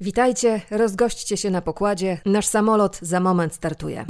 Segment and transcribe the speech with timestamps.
[0.00, 2.18] Witajcie, rozgośćcie się na pokładzie.
[2.26, 4.04] Nasz samolot za moment startuje.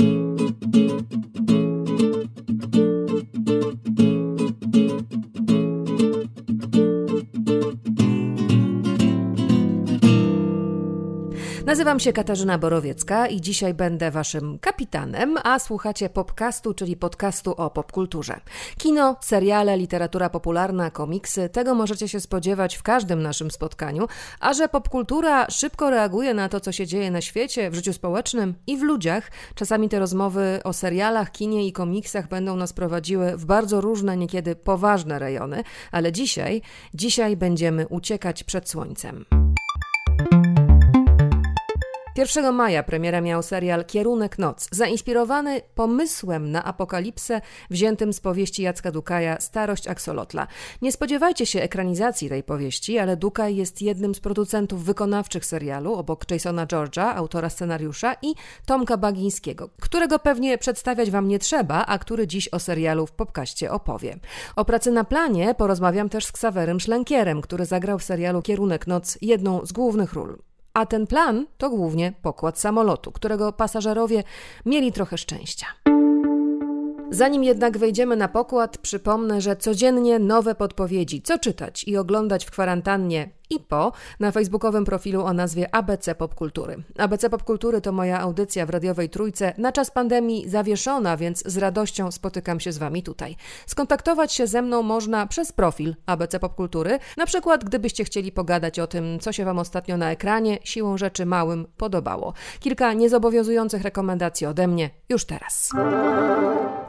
[11.74, 17.70] Nazywam się Katarzyna Borowiecka i dzisiaj będę waszym kapitanem, a słuchacie popcastu, czyli podcastu o
[17.70, 18.40] popkulturze.
[18.78, 24.06] Kino, seriale, literatura popularna, komiksy, tego możecie się spodziewać w każdym naszym spotkaniu,
[24.40, 28.54] a że popkultura szybko reaguje na to, co się dzieje na świecie, w życiu społecznym
[28.66, 33.44] i w ludziach, czasami te rozmowy o serialach, kinie i komiksach będą nas prowadziły w
[33.44, 36.62] bardzo różne, niekiedy poważne rejony, ale dzisiaj,
[36.94, 39.43] dzisiaj będziemy uciekać przed słońcem.
[42.16, 47.40] 1 maja premiera miał serial Kierunek Noc, zainspirowany pomysłem na apokalipsę
[47.70, 50.46] wziętym z powieści Jacka Dukaja Starość Axolotla.
[50.82, 56.30] Nie spodziewajcie się ekranizacji tej powieści, ale Dukaj jest jednym z producentów wykonawczych serialu, obok
[56.30, 58.34] Jasona George'a, autora scenariusza i
[58.66, 63.72] Tomka Bagińskiego, którego pewnie przedstawiać wam nie trzeba, a który dziś o serialu w popkaście
[63.72, 64.18] opowie.
[64.56, 69.18] O pracy na planie porozmawiam też z Ksawerem Szlankierem, który zagrał w serialu Kierunek Noc
[69.22, 70.53] jedną z głównych ról.
[70.74, 74.24] A ten plan to głównie pokład samolotu, którego pasażerowie
[74.66, 75.66] mieli trochę szczęścia.
[77.10, 82.50] Zanim jednak wejdziemy na pokład, przypomnę, że codziennie nowe podpowiedzi, co czytać i oglądać w
[82.50, 86.82] kwarantannie i po na facebookowym profilu o nazwie ABC Popkultury.
[86.98, 92.10] ABC Popkultury to moja audycja w radiowej trójce na czas pandemii zawieszona, więc z radością
[92.10, 93.36] spotykam się z Wami tutaj.
[93.66, 98.86] Skontaktować się ze mną można przez profil ABC Popkultury, na przykład gdybyście chcieli pogadać o
[98.86, 102.32] tym, co się Wam ostatnio na ekranie siłą rzeczy małym podobało.
[102.60, 105.70] Kilka niezobowiązujących rekomendacji ode mnie już teraz.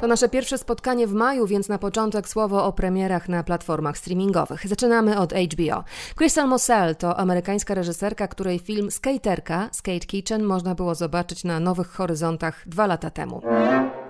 [0.02, 4.68] To nasze pierwsze spotkanie w maju, więc na początek słowo o premierach na platformach streamingowych.
[4.68, 5.84] Zaczynamy od HBO.
[6.16, 11.88] Crystal Moselle to amerykańska reżyserka, której film Skaterka, Skate Kitchen można było zobaczyć na Nowych
[11.88, 13.42] Horyzontach dwa lata temu.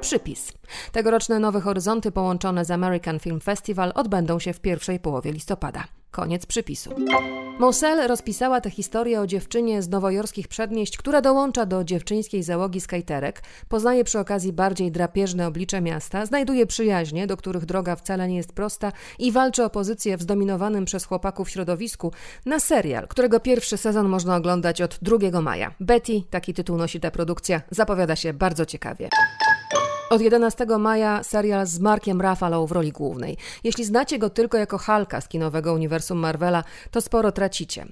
[0.02, 0.54] Przypis.
[0.92, 5.84] Tegoroczne Nowe Horyzonty połączone z American Film Festival odbędą się w pierwszej połowie listopada.
[6.16, 6.90] Koniec przypisu.
[7.60, 13.44] Moselle rozpisała tę historię o dziewczynie z nowojorskich przedmieść, która dołącza do dziewczyńskiej załogi skajterek,
[13.70, 18.54] poznaje przy okazji bardziej drapieżne oblicze miasta, znajduje przyjaźnie, do których droga wcale nie jest
[18.54, 22.12] prosta i walczy o pozycję w zdominowanym przez chłopaków środowisku
[22.46, 25.76] na serial, którego pierwszy sezon można oglądać od 2 maja.
[25.80, 29.10] Betty, taki tytuł nosi ta produkcja, zapowiada się bardzo ciekawie.
[30.10, 33.38] Od 11 maja serial z Markiem Ruffalo w roli głównej.
[33.64, 37.86] Jeśli znacie go tylko jako Halka z kinowego uniwersum Marvela, to sporo tracicie.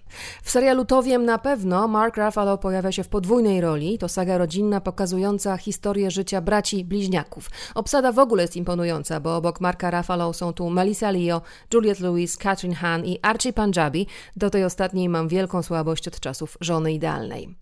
[0.43, 3.97] W serialu To wiem na pewno Mark Ruffalo pojawia się w podwójnej roli.
[3.97, 7.49] To saga rodzinna pokazująca historię życia braci bliźniaków.
[7.75, 11.41] Obsada w ogóle jest imponująca, bo obok Marka Ruffalo są tu Melissa Leo,
[11.73, 14.07] Juliette Lewis, Catherine Hahn i Archie Punjabi.
[14.35, 17.55] Do tej ostatniej mam wielką słabość od czasów żony idealnej.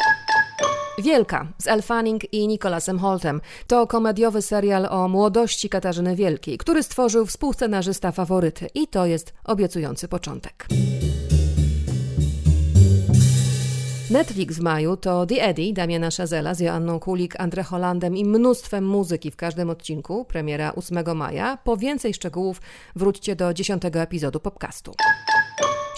[0.97, 3.41] Wielka z Elle Fanning i Nicholasem Holtem.
[3.67, 10.07] To komediowy serial o młodości Katarzyny Wielkiej, który stworzył współscenarzysta faworyty i to jest obiecujący
[10.07, 10.67] początek.
[14.09, 18.85] Netflix w maju to The Eddie Damiana Szazela z Joanną Kulik, André Hollandem i mnóstwem
[18.85, 21.57] muzyki w każdym odcinku, premiera 8 maja.
[21.63, 22.61] Po więcej szczegółów
[22.95, 24.93] wróćcie do 10 epizodu podcastu.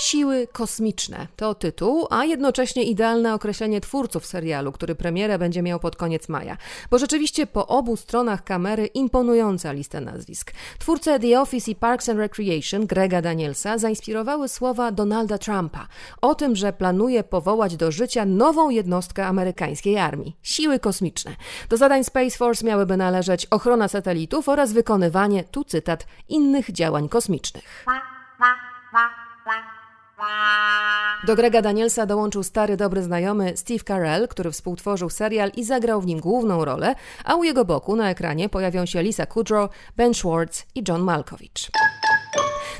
[0.03, 5.95] Siły kosmiczne to tytuł, a jednocześnie idealne określenie twórców serialu, który premierę będzie miał pod
[5.95, 6.57] koniec maja.
[6.91, 10.51] Bo rzeczywiście po obu stronach kamery imponująca lista nazwisk.
[10.79, 15.87] Twórcy The Office i Parks and Recreation Grega Danielsa zainspirowały słowa Donalda Trumpa
[16.21, 21.35] o tym, że planuje powołać do życia nową jednostkę amerykańskiej armii siły kosmiczne.
[21.69, 27.85] Do zadań Space Force miałyby należeć ochrona satelitów oraz wykonywanie, tu cytat, innych działań kosmicznych.
[31.27, 36.05] Do Grega Danielsa dołączył stary dobry znajomy Steve Carell, który współtworzył serial i zagrał w
[36.05, 36.95] nim główną rolę,
[37.25, 41.51] a u jego boku na ekranie pojawią się Lisa Kudrow, Ben Schwartz i John Malkovich.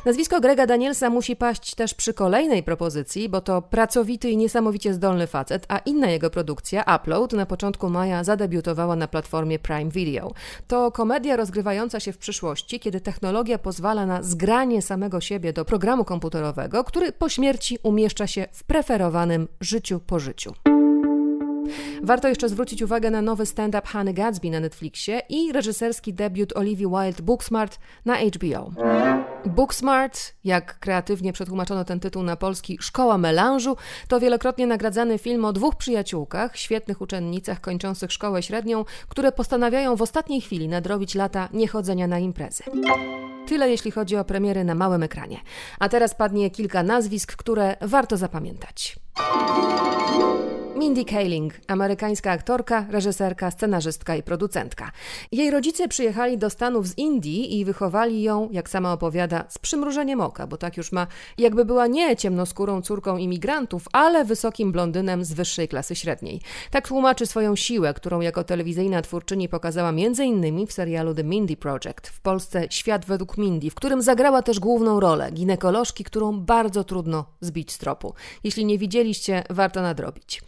[0.06, 5.28] Nazwisko Grega Danielsa musi paść też przy kolejnej propozycji, bo to pracowity i niesamowicie zdolny
[5.28, 10.34] facet, a inna jego produkcja, Upload, na początku maja zadebiutowała na platformie Prime Video.
[10.68, 16.06] To komedia rozgrywająca się w przyszłości, kiedy technologia pozwala na zgranie samego siebie do programu
[16.06, 20.73] komputerowego, który po śmierci umieszcza się w preferowanym życiu po życiu.
[22.04, 26.88] Warto jeszcze zwrócić uwagę na nowy stand-up Hany Gadsby na Netflixie i reżyserski debiut Olivia
[26.88, 28.72] Wilde Booksmart na HBO.
[29.46, 33.78] Booksmart, jak kreatywnie przetłumaczono ten tytuł na polski Szkoła Melanżu,
[34.08, 40.02] to wielokrotnie nagradzany film o dwóch przyjaciółkach, świetnych uczennicach kończących szkołę średnią, które postanawiają w
[40.02, 42.64] ostatniej chwili nadrobić lata niechodzenia na imprezy.
[43.48, 45.38] Tyle jeśli chodzi o premiery na małym ekranie.
[45.80, 49.00] A teraz padnie kilka nazwisk, które warto zapamiętać.
[50.84, 54.92] Mindy Kaling, amerykańska aktorka, reżyserka, scenarzystka i producentka.
[55.32, 60.22] Jej rodzice przyjechali do Stanów z Indii i wychowali ją, jak sama opowiada, z przymrużeniem
[60.22, 61.08] oka, bo tak już ma,
[61.38, 66.42] jakby była nie ciemnoskórą córką imigrantów, ale wysokim blondynem z wyższej klasy średniej.
[66.72, 70.68] Tak tłumaczy swoją siłę, którą jako telewizyjna twórczyni pokazała m.in.
[70.68, 75.00] w serialu The Mindy Project, w Polsce Świat według Mindy, w którym zagrała też główną
[75.00, 78.14] rolę ginekolożki, którą bardzo trudno zbić z tropu.
[78.44, 80.42] Jeśli nie widzieliście, warto nadrobić.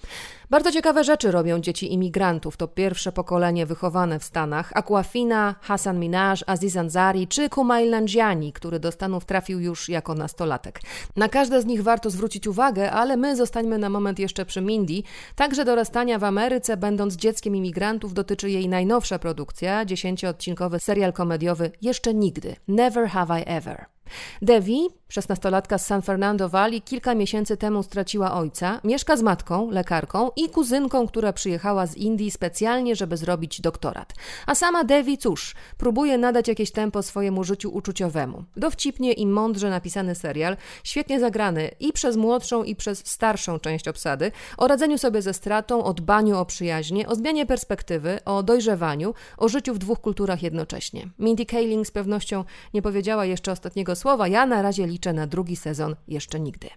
[0.50, 2.58] Bardzo ciekawe rzeczy robią dzieci imigrantów.
[2.58, 4.72] To pierwsze pokolenie wychowane w Stanach.
[4.74, 10.80] Aquafina, Hassan Minaj, Aziz Ansari czy Kumail Nanjiani, który do Stanów trafił już jako nastolatek.
[11.16, 15.04] Na każde z nich warto zwrócić uwagę, ale my zostańmy na moment jeszcze przy Mindy.
[15.36, 22.14] Także dorastania w Ameryce, będąc dzieckiem imigrantów, dotyczy jej najnowsza produkcja, dziesięcioodcinkowy serial komediowy Jeszcze
[22.14, 22.56] Nigdy.
[22.68, 23.95] Never Have I Ever.
[24.42, 30.32] Devi, szesnastolatka z San Fernando Valley, kilka miesięcy temu straciła ojca, mieszka z matką, lekarką
[30.36, 34.14] i kuzynką, która przyjechała z Indii specjalnie, żeby zrobić doktorat.
[34.46, 38.44] A sama Devi, cóż, próbuje nadać jakieś tempo swojemu życiu uczuciowemu.
[38.58, 44.32] Dowcipnie i mądrze napisany serial, świetnie zagrany i przez młodszą i przez starszą część obsady,
[44.58, 49.50] o radzeniu sobie ze stratą, o dbaniu o przyjaźnie, o zmianie perspektywy, o dojrzewaniu, o
[49.50, 51.10] życiu w dwóch kulturach jednocześnie.
[51.20, 52.44] Mindy Kaling z pewnością
[52.74, 54.28] nie powiedziała jeszcze ostatniego słowa.
[54.28, 56.70] Ja na razie liczę na drugi sezon jeszcze nigdy.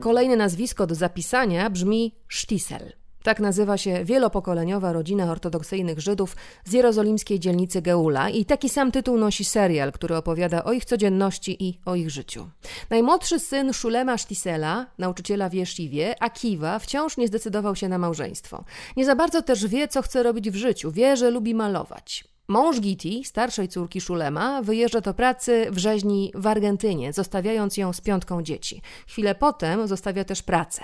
[0.00, 2.92] Kolejne nazwisko do zapisania brzmi Sztisel.
[3.22, 9.18] Tak nazywa się wielopokoleniowa rodzina ortodoksyjnych Żydów z jerozolimskiej dzielnicy Geula i taki sam tytuł
[9.18, 12.48] nosi serial, który opowiada o ich codzienności i o ich życiu.
[12.90, 18.64] Najmłodszy syn Szulema Sztisela, nauczyciela w Jesziwie, Akiwa, wciąż nie zdecydował się na małżeństwo.
[18.96, 22.24] Nie za bardzo też wie, co chce robić w życiu, wie, że lubi malować.
[22.50, 28.00] Mąż Giti, starszej córki Szulema, wyjeżdża do pracy w rzeźni w Argentynie, zostawiając ją z
[28.00, 28.82] piątką dzieci.
[29.06, 30.82] Chwilę potem zostawia też pracę.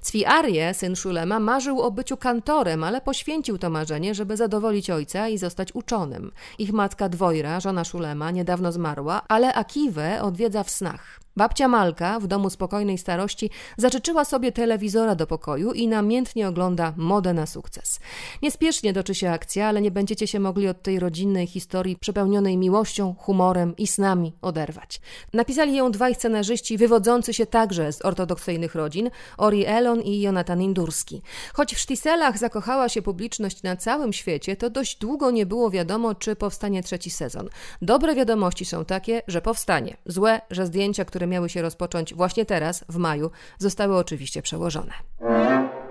[0.00, 5.28] Cwi Arje, syn Szulema, marzył o byciu kantorem, ale poświęcił to marzenie, żeby zadowolić ojca
[5.28, 6.32] i zostać uczonym.
[6.58, 11.21] Ich matka Dwojra, żona Szulema, niedawno zmarła, ale Akiwę odwiedza w snach.
[11.36, 17.34] Babcia Malka w domu spokojnej starości zażyczyła sobie telewizora do pokoju i namiętnie ogląda modę
[17.34, 18.00] na sukces.
[18.42, 23.14] Niespiesznie doczy się akcja, ale nie będziecie się mogli od tej rodzinnej historii przepełnionej miłością,
[23.18, 25.00] humorem i snami oderwać.
[25.32, 31.22] Napisali ją dwaj scenarzyści wywodzący się także z ortodoksyjnych rodzin, Ori Elon i Jonathan Indurski.
[31.54, 36.14] Choć w Sztiselach zakochała się publiczność na całym świecie, to dość długo nie było wiadomo,
[36.14, 37.48] czy powstanie trzeci sezon.
[37.82, 39.96] Dobre wiadomości są takie, że powstanie.
[40.06, 44.92] Złe, że zdjęcia, które które miały się rozpocząć właśnie teraz, w maju, zostały oczywiście przełożone.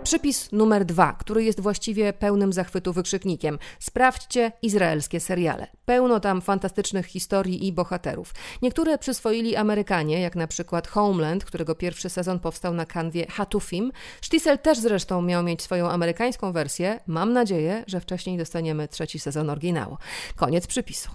[0.03, 3.59] Przypis numer dwa, który jest właściwie pełnym zachwytu wykrzyknikiem.
[3.79, 5.67] Sprawdźcie izraelskie seriale.
[5.85, 8.33] Pełno tam fantastycznych historii i bohaterów.
[8.61, 13.91] Niektóre przyswoili Amerykanie, jak na przykład Homeland, którego pierwszy sezon powstał na kanwie Hatufim.
[14.21, 16.99] Sztisel też zresztą miał mieć swoją amerykańską wersję.
[17.07, 19.97] Mam nadzieję, że wcześniej dostaniemy trzeci sezon oryginału.
[20.35, 21.09] Koniec przypisu.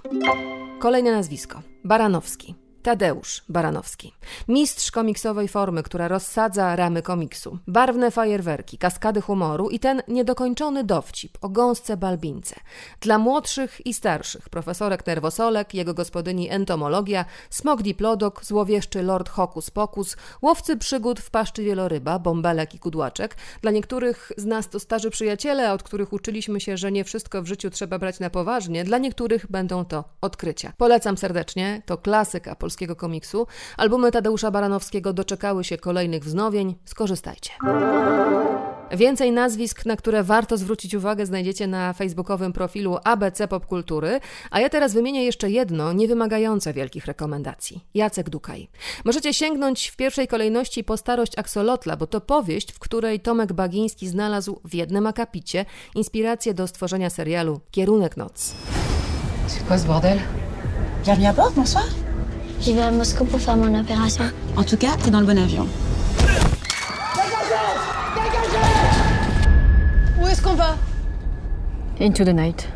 [0.80, 1.62] Kolejne nazwisko.
[1.84, 2.65] Baranowski.
[2.86, 4.12] Tadeusz Baranowski.
[4.48, 7.58] Mistrz komiksowej formy, która rozsadza ramy komiksu.
[7.66, 12.56] Barwne fajerwerki, kaskady humoru i ten niedokończony dowcip o gąsce balbince.
[13.00, 20.16] Dla młodszych i starszych profesorek nerwosolek, jego gospodyni entomologia, smok diplodok, złowieszczy lord hokus pokus,
[20.42, 23.36] łowcy przygód w paszczy wieloryba, bąbelek i kudłaczek.
[23.62, 27.46] Dla niektórych z nas to starzy przyjaciele, od których uczyliśmy się, że nie wszystko w
[27.46, 28.84] życiu trzeba brać na poważnie.
[28.84, 30.72] Dla niektórych będą to odkrycia.
[30.76, 33.46] Polecam serdecznie, to klasyka polskiego polskiego komiksu.
[33.76, 36.74] Albumy Tadeusza Baranowskiego doczekały się kolejnych wznowień.
[36.84, 37.50] Skorzystajcie.
[38.92, 44.68] Więcej nazwisk, na które warto zwrócić uwagę, znajdziecie na facebookowym profilu ABC Popkultury, a ja
[44.68, 47.84] teraz wymienię jeszcze jedno, nie wymagające wielkich rekomendacji.
[47.94, 48.68] Jacek Dukaj.
[49.04, 54.08] Możecie sięgnąć w pierwszej kolejności po starość Aksolotla, bo to powieść, w której Tomek Bagiński
[54.08, 55.64] znalazł w jednym akapicie
[55.94, 58.54] inspirację do stworzenia serialu Kierunek Noc.
[59.48, 60.18] C'est quoi ce bordel
[61.04, 62.05] Bienvenue à bord, bonsoir.
[62.60, 64.24] J'y vais à Moscou pour faire mon opération.
[64.56, 65.66] En tout cas, t'es dans le bon avion.
[70.20, 70.74] Où est-ce qu'on va
[72.00, 72.68] Into the night.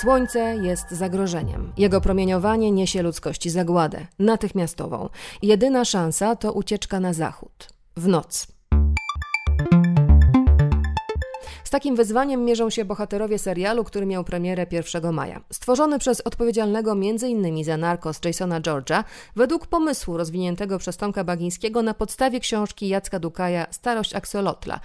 [0.00, 1.72] Słońce jest zagrożeniem.
[1.76, 5.08] Jego promieniowanie niesie ludzkości zagładę, natychmiastową.
[5.42, 7.68] Jedyna szansa to ucieczka na zachód.
[7.96, 8.57] W noc.
[11.68, 15.40] Z takim wyzwaniem mierzą się bohaterowie serialu, który miał premierę 1 maja.
[15.52, 17.64] Stworzony przez odpowiedzialnego m.in.
[17.64, 19.04] za Narcos Jasona George'a,
[19.36, 24.80] według pomysłu rozwiniętego przez Tomka Bagińskiego na podstawie książki Jacka Dukaja Starość Axolotla.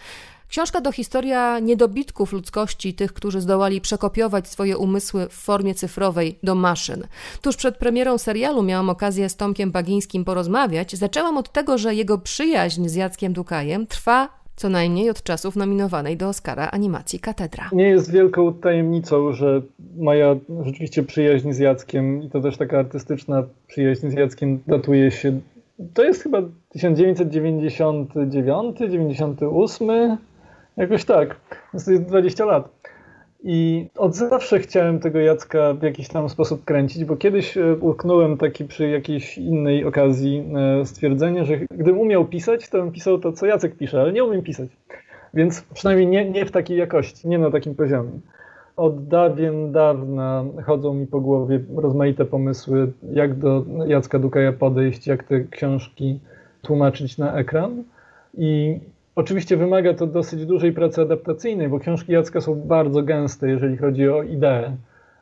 [0.48, 6.56] Książka to historia niedobitków ludzkości, tych, którzy zdołali przekopiować swoje umysły w formie cyfrowej do
[6.56, 7.08] maszyn.
[7.42, 10.96] Tuż przed premierą serialu miałam okazję z Tomkiem Bagińskim porozmawiać.
[10.96, 16.18] Zaczęłam od tego, że jego przyjaźń z Jackiem Dukajem trwa co najmniej od czasów nominowanej
[16.18, 17.70] do Oscara animacji Katedra.
[17.72, 19.62] Nie jest wielką tajemnicą, że
[19.98, 25.40] moja rzeczywiście przyjaźń z Jackiem i to też taka artystyczna przyjaźń z Jackiem datuje się.
[25.94, 30.18] To jest chyba 1999, 98,
[30.78, 31.36] Jakoś tak.
[31.86, 32.70] To jest 20 lat.
[33.44, 38.38] I od zawsze chciałem tego Jacka w jakiś tam sposób kręcić, bo kiedyś e, utknąłem
[38.38, 40.44] taki przy jakiejś innej okazji
[40.82, 44.24] e, stwierdzenie, że gdybym umiał pisać, to bym pisał to, co Jacek pisze, ale nie
[44.24, 44.70] umiem pisać.
[45.34, 48.12] Więc przynajmniej nie, nie w takiej jakości, nie na takim poziomie.
[48.76, 55.24] Od dawien dawna chodzą mi po głowie rozmaite pomysły, jak do Jacka Dukaja podejść, jak
[55.24, 56.20] te książki
[56.62, 57.84] tłumaczyć na ekran.
[58.38, 58.80] I
[59.16, 64.10] Oczywiście wymaga to dosyć dużej pracy adaptacyjnej, bo książki Jacka są bardzo gęste, jeżeli chodzi
[64.10, 64.76] o ideę.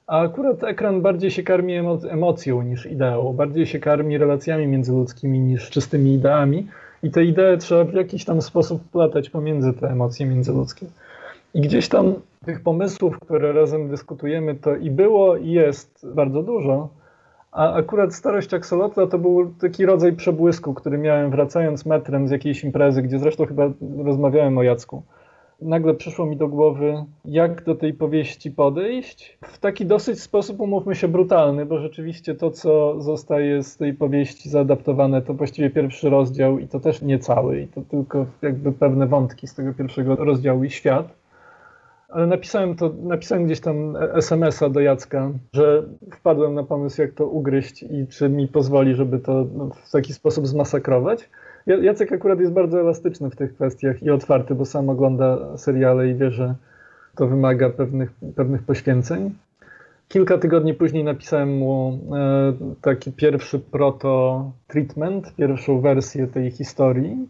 [0.08, 1.74] A akurat ekran bardziej się karmi
[2.10, 6.68] emocją niż ideą, bardziej się karmi relacjami międzyludzkimi niż czystymi ideami.
[7.04, 10.86] I te idee trzeba w jakiś tam sposób wplatać pomiędzy te emocje międzyludzkie.
[11.54, 12.14] I gdzieś tam
[12.46, 16.90] tych pomysłów, które razem dyskutujemy, to i było, i jest bardzo dużo.
[17.52, 22.64] A akurat starość aksolotla to był taki rodzaj przebłysku, który miałem wracając metrem z jakiejś
[22.64, 23.70] imprezy, gdzie zresztą chyba
[24.04, 25.04] rozmawiałem o Jacku.
[25.62, 29.38] Nagle przyszło mi do głowy, jak do tej powieści podejść.
[29.44, 34.50] W taki dosyć sposób, umówmy się, brutalny, bo rzeczywiście to, co zostaje z tej powieści
[34.50, 39.08] zaadaptowane, to właściwie pierwszy rozdział i to też nie cały, i to tylko jakby pewne
[39.08, 41.21] wątki z tego pierwszego rozdziału i świat
[42.12, 47.28] ale napisałem to, napisałem gdzieś tam SMS-a do Jacka, że wpadłem na pomysł, jak to
[47.28, 49.46] ugryźć i czy mi pozwoli, żeby to
[49.84, 51.30] w taki sposób zmasakrować.
[51.68, 56.16] Jacek akurat jest bardzo elastyczny w tych kwestiach i otwarty, bo sam ogląda seriale i
[56.16, 56.56] wie, że
[57.16, 59.32] to wymaga pewnych, pewnych poświęceń.
[60.08, 67.28] Kilka tygodni później napisałem mu e, taki pierwszy proto-treatment, pierwszą wersję tej historii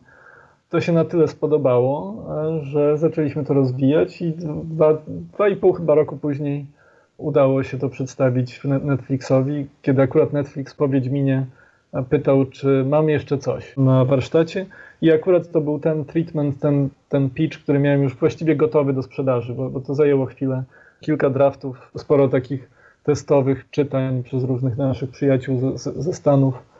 [0.71, 2.25] to się na tyle spodobało,
[2.59, 6.65] e, że zaczęliśmy to rozwijać i dwa, dwa i pół chyba roku później
[7.17, 11.45] udało się to przedstawić Netflixowi, kiedy akurat Netflix po Wiedźminie
[12.09, 14.65] pytał, czy mam jeszcze coś na warsztacie.
[15.01, 19.03] I akurat to był ten treatment, ten, ten pitch, który miałem już właściwie gotowy do
[19.03, 20.63] sprzedaży, bo, bo to zajęło chwilę,
[21.01, 22.69] kilka draftów, sporo takich
[23.03, 26.70] testowych czytań przez różnych naszych przyjaciół ze, ze Stanów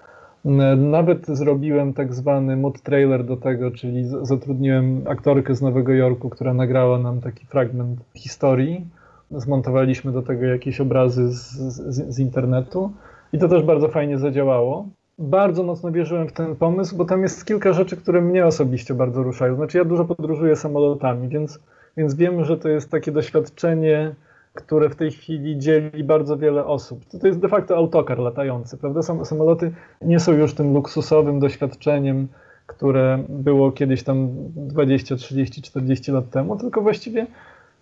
[0.77, 6.53] nawet zrobiłem tak zwany mood trailer do tego, czyli zatrudniłem aktorkę z Nowego Jorku, która
[6.53, 8.87] nagrała nam taki fragment historii.
[9.31, 12.91] Zmontowaliśmy do tego jakieś obrazy z, z, z internetu
[13.33, 14.85] i to też bardzo fajnie zadziałało.
[15.19, 19.23] Bardzo mocno wierzyłem w ten pomysł, bo tam jest kilka rzeczy, które mnie osobiście bardzo
[19.23, 19.55] ruszają.
[19.55, 21.59] Znaczy, ja dużo podróżuję samolotami, więc,
[21.97, 24.15] więc wiem, że to jest takie doświadczenie
[24.53, 27.05] które w tej chwili dzieli bardzo wiele osób.
[27.21, 29.01] To jest de facto autokar latający, prawda?
[29.01, 32.27] Samoloty nie są już tym luksusowym doświadczeniem,
[32.67, 37.27] które było kiedyś tam 20, 30, 40 lat temu, tylko właściwie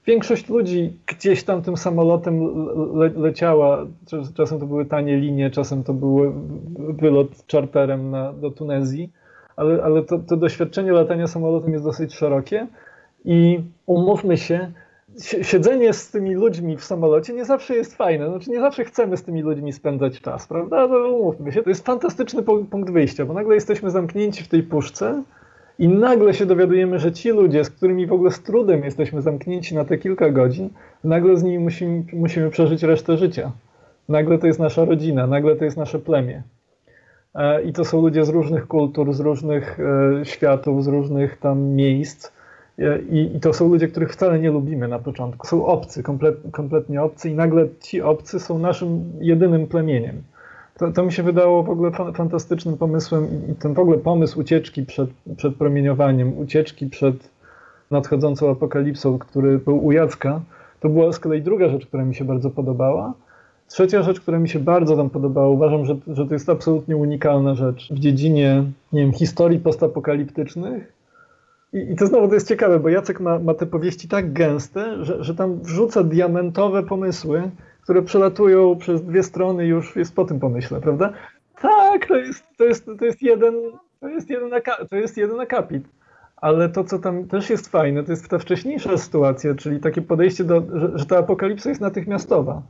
[0.06, 2.40] większość ludzi gdzieś tam tym samolotem
[2.96, 3.86] le leciała.
[4.34, 6.34] Czasem to były tanie linie, czasem to był
[6.78, 9.10] wylot czarterem na, do Tunezji,
[9.56, 12.68] ale, ale to, to doświadczenie latania samolotem jest dosyć szerokie
[13.26, 14.72] i umówmy się,
[15.42, 18.30] siedzenie z tymi ludźmi w samolocie nie zawsze jest fajne.
[18.30, 20.88] Znaczy, nie zawsze chcemy z tymi ludźmi spędzać czas, prawda?
[20.88, 21.64] No, umówmy się.
[21.64, 25.24] To jest fantastyczny punkt wyjścia, bo nagle jesteśmy zamknięci w tej puszce
[25.80, 29.76] i nagle się dowiadujemy, że ci ludzie, z którymi w ogóle z trudem jesteśmy zamknięci
[29.76, 30.70] na te kilka godzin,
[31.04, 33.52] nagle z nimi musimy, musimy przeżyć resztę życia.
[34.10, 36.44] Nagle to jest nasza rodzina, nagle to jest nasze plemię.
[37.36, 41.62] E, I to są ludzie z różnych kultur, z różnych e, światów, z różnych tam
[41.62, 42.32] miejsc
[43.10, 45.48] i, I, to są ludzie, których wcale nie lubimy na początku.
[45.48, 50.22] Są obcy, komplet, kompletnie obcy, i nagle ci obcy są naszym jedynym plemieniem.
[50.78, 54.86] To, to mi się wydało w ogóle fantastycznym pomysłem i ten w ogóle pomysł ucieczki
[54.86, 57.16] przed, przed promieniowaniem, ucieczki przed
[57.92, 60.42] nadchodzącą apokalipsą, który był u Jacka,
[60.80, 63.14] to była z kolei druga rzecz, która mi się bardzo podobała.
[63.68, 67.56] Trzecia rzecz, która mi się bardzo tam podobała, uważam, że, że to jest absolutnie unikalna
[67.56, 70.99] rzecz w dziedzinie nie wiem, historii postapokaliptycznych,
[71.74, 75.06] i, I, to znowu to jest ciekawe, bo Jacek ma, ma te powieści tak gęste,
[75.06, 77.52] że, że tam wrzuca diamentowe pomysły,
[77.84, 81.14] które przelatują przez dwie strony już jest po tym pomyśle, prawda?
[81.62, 83.54] Tak, to jest, to jest, to jest jeden,
[84.00, 84.52] to jest jeden,
[84.90, 85.84] to jest jeden akapit.
[86.36, 90.44] ale to, co tam też jest fajne, to jest ta wcześniejsza sytuacja, czyli takie podejście
[90.44, 92.62] do, że, że ta apokalipsa jest natychmiastowa.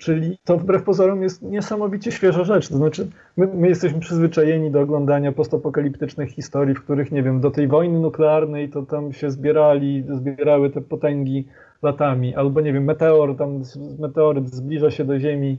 [0.00, 2.68] Czyli to wbrew pozorom jest niesamowicie świeża rzecz.
[2.68, 7.50] To znaczy, my, my, jesteśmy przyzwyczajeni do oglądania postapokaliptycznych historii, w których, nie wiem, do
[7.50, 11.48] tej wojny nuklearnej to tam się zbierali, zbierały te potęgi
[11.82, 13.62] latami, albo nie wiem, meteor, tam
[13.98, 15.58] meteoryt zbliża się do Ziemi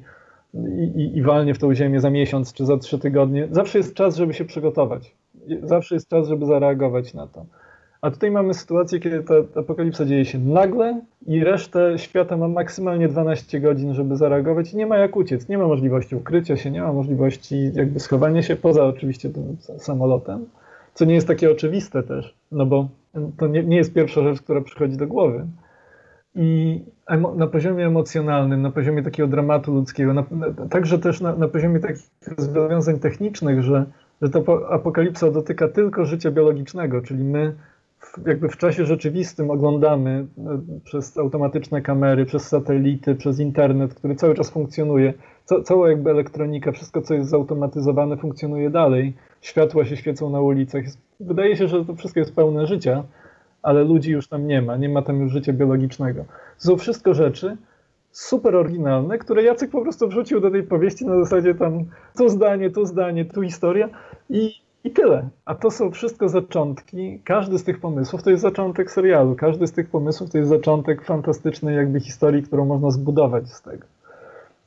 [0.54, 3.48] i, i, i walnie w tą Ziemię za miesiąc czy za trzy tygodnie.
[3.52, 5.16] Zawsze jest czas, żeby się przygotować.
[5.64, 7.46] Zawsze jest czas, żeby zareagować na to.
[8.02, 13.08] A tutaj mamy sytuację, kiedy ta apokalipsa dzieje się nagle i resztę świata ma maksymalnie
[13.08, 15.50] 12 godzin, żeby zareagować i nie ma jak uciec.
[15.50, 20.46] Nie ma możliwości ukrycia się, nie ma możliwości jakby schowania się, poza oczywiście tym samolotem,
[20.94, 22.88] co nie jest takie oczywiste też, no bo
[23.38, 25.46] to nie, nie jest pierwsza rzecz, która przychodzi do głowy.
[26.36, 26.80] I
[27.36, 30.24] na poziomie emocjonalnym, na poziomie takiego dramatu ludzkiego, na,
[30.70, 33.86] także też na, na poziomie takich rozwiązań technicznych, że,
[34.22, 34.40] że ta
[34.70, 37.56] apokalipsa dotyka tylko życia biologicznego, czyli my
[38.26, 44.36] jakby w czasie rzeczywistym oglądamy e, przez automatyczne kamery, przez satelity, przez internet, który cały
[44.36, 45.14] czas funkcjonuje,
[45.46, 50.84] ca cała jakby elektronika, wszystko co jest zautomatyzowane funkcjonuje dalej, światła się świecą na ulicach.
[51.20, 53.04] Wydaje się, że to wszystko jest pełne życia,
[53.62, 56.26] ale ludzi już tam nie ma, nie ma tam już życia biologicznego.
[56.58, 57.58] Są wszystko rzeczy
[58.12, 61.86] super oryginalne, które Jacek po prostu wrzucił do tej powieści na zasadzie tam
[62.18, 63.90] to zdanie, to zdanie, tu historia
[64.30, 64.52] i
[64.84, 65.30] i tyle.
[65.46, 67.20] A to są wszystko zaczątki.
[67.24, 69.36] Każdy z tych pomysłów to jest zaczątek serialu.
[69.36, 73.86] Każdy z tych pomysłów to jest zaczątek fantastycznej jakby historii, którą można zbudować z tego.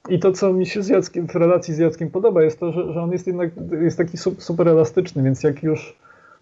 [0.08, 2.92] I to, co mi się z Jackiem, w relacji z Jackiem podoba, jest to, że,
[2.92, 3.50] że on jest jednak
[3.82, 5.96] jest taki super elastyczny, więc jak już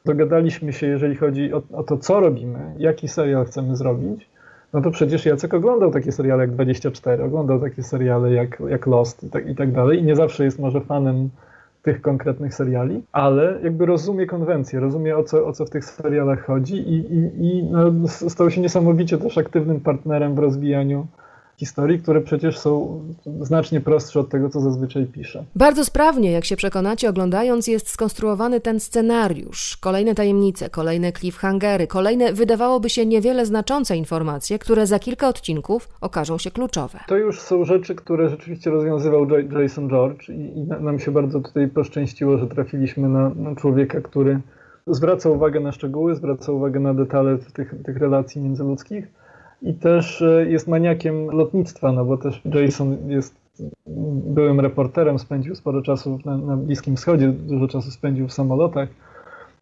[0.05, 4.29] dogadaliśmy się, jeżeli chodzi o, o to, co robimy, jaki serial chcemy zrobić,
[4.73, 9.25] no to przecież Jacek oglądał takie seriale jak 24, oglądał takie seriale jak, jak Lost
[9.25, 9.99] i tak, i tak dalej.
[9.99, 11.29] I nie zawsze jest może fanem
[11.83, 16.47] tych konkretnych seriali, ale jakby rozumie konwencję, rozumie o co, o co w tych serialach
[16.47, 21.07] chodzi i, i, i no, stał się niesamowicie też aktywnym partnerem w rozwijaniu
[21.56, 23.00] historii, które przecież są
[23.40, 25.44] znacznie prostsze od tego, co zazwyczaj pisze.
[25.56, 29.76] Bardzo sprawnie, jak się przekonacie, oglądając, jest skonstruowany ten scenariusz.
[29.76, 36.38] Kolejne tajemnice, kolejne cliffhangery, kolejne wydawałoby się niewiele znaczące informacje, które za kilka odcinków okażą
[36.38, 36.99] się kluczowe.
[37.06, 39.26] To już są rzeczy, które rzeczywiście rozwiązywał
[39.61, 44.40] Jason George i, i nam się bardzo tutaj poszczęściło, że trafiliśmy na, na człowieka, który
[44.87, 49.22] zwraca uwagę na szczegóły, zwraca uwagę na detale tych, tych relacji międzyludzkich
[49.62, 53.42] i też e, jest maniakiem lotnictwa, no bo też Jason jest
[54.27, 58.88] byłym reporterem, spędził sporo czasu na, na Bliskim Wschodzie, dużo czasu spędził w samolotach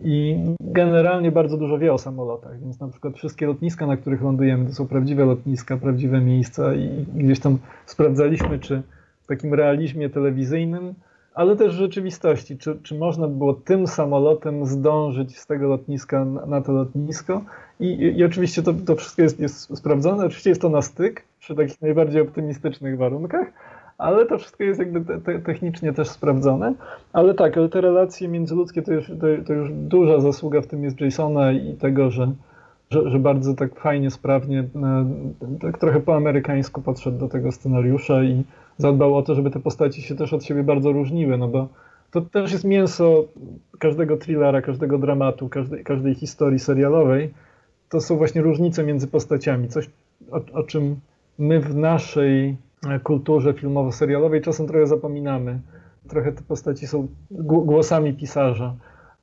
[0.01, 4.67] i generalnie bardzo dużo wie o samolotach, więc na przykład wszystkie lotniska, na których lądujemy,
[4.67, 8.83] to są prawdziwe lotniska, prawdziwe miejsca i gdzieś tam sprawdzaliśmy, czy
[9.23, 10.95] w takim realizmie telewizyjnym
[11.35, 12.59] ale też rzeczywistości.
[12.59, 17.43] Czy, czy można było tym samolotem zdążyć z tego lotniska na, na to lotnisko?
[17.81, 20.27] I, i, i oczywiście to, to wszystko jest, jest sprawdzone.
[20.27, 23.53] Oczywiście jest to na styk przy takich najbardziej optymistycznych warunkach,
[23.99, 26.75] ale to wszystko jest jakby te, te, technicznie też sprawdzone.
[27.13, 30.85] Ale tak, ale te relacje międzyludzkie to już, to, to już duża zasługa w tym
[30.85, 32.33] jest Jasona i tego, że,
[32.91, 38.23] że, że bardzo tak fajnie, sprawnie, e, tak trochę po amerykańsku podszedł do tego scenariusza
[38.23, 38.45] i
[38.81, 41.69] zadbał o to, żeby te postaci się też od siebie bardzo różniły, no bo
[42.11, 43.25] to też jest mięso
[43.79, 47.35] każdego thrillera, każdego dramatu, każdej, każdej historii serialowej.
[47.89, 49.91] To są właśnie różnice między postaciami, coś
[50.31, 51.01] o, o czym
[51.39, 52.57] my w naszej
[53.03, 55.61] kulturze filmowo-serialowej czasem trochę zapominamy.
[56.09, 58.75] Trochę te postaci są głosami pisarza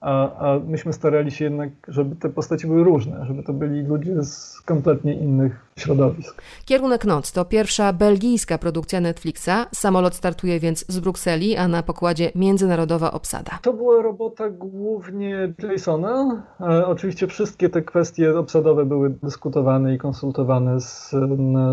[0.02, 4.24] a, a myśmy starali się jednak, żeby te postaci były różne, żeby to byli ludzie
[4.24, 6.42] z kompletnie innych środowisk.
[6.66, 9.50] Kierunek Noc to pierwsza belgijska produkcja Netflixa.
[9.72, 13.60] Samolot startuje więc z Brukseli, a na pokładzie międzynarodowa obsada.
[13.62, 16.44] To była robota głównie Jasona.
[16.62, 21.16] E, oczywiście wszystkie te kwestie obsadowe były dyskutowane i konsultowane z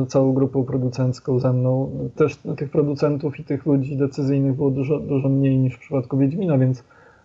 [0.08, 1.90] całą grupą producencką ze mną.
[2.16, 6.58] Też tych producentów i tych ludzi decyzyjnych było dużo, dużo mniej niż w przypadku Wiedźmina,
[6.58, 6.84] więc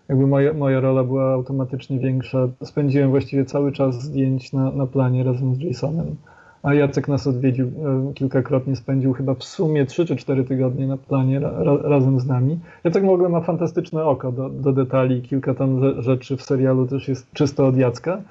[0.09, 2.47] jakby moja, moja rola była automatycznie większa.
[2.63, 6.15] Spędziłem właściwie cały czas zdjęć na, na planie razem z Jasonem.
[6.63, 10.97] A Jacek nas odwiedził e, kilkakrotnie, spędził chyba w sumie 3 czy 4 tygodnie na
[10.97, 12.59] planie ra, razem z nami.
[12.83, 17.07] Jacek w ogóle ma fantastyczne oko do, do detali, kilka tam rzeczy w serialu też
[17.07, 18.21] jest czysto od Jacka.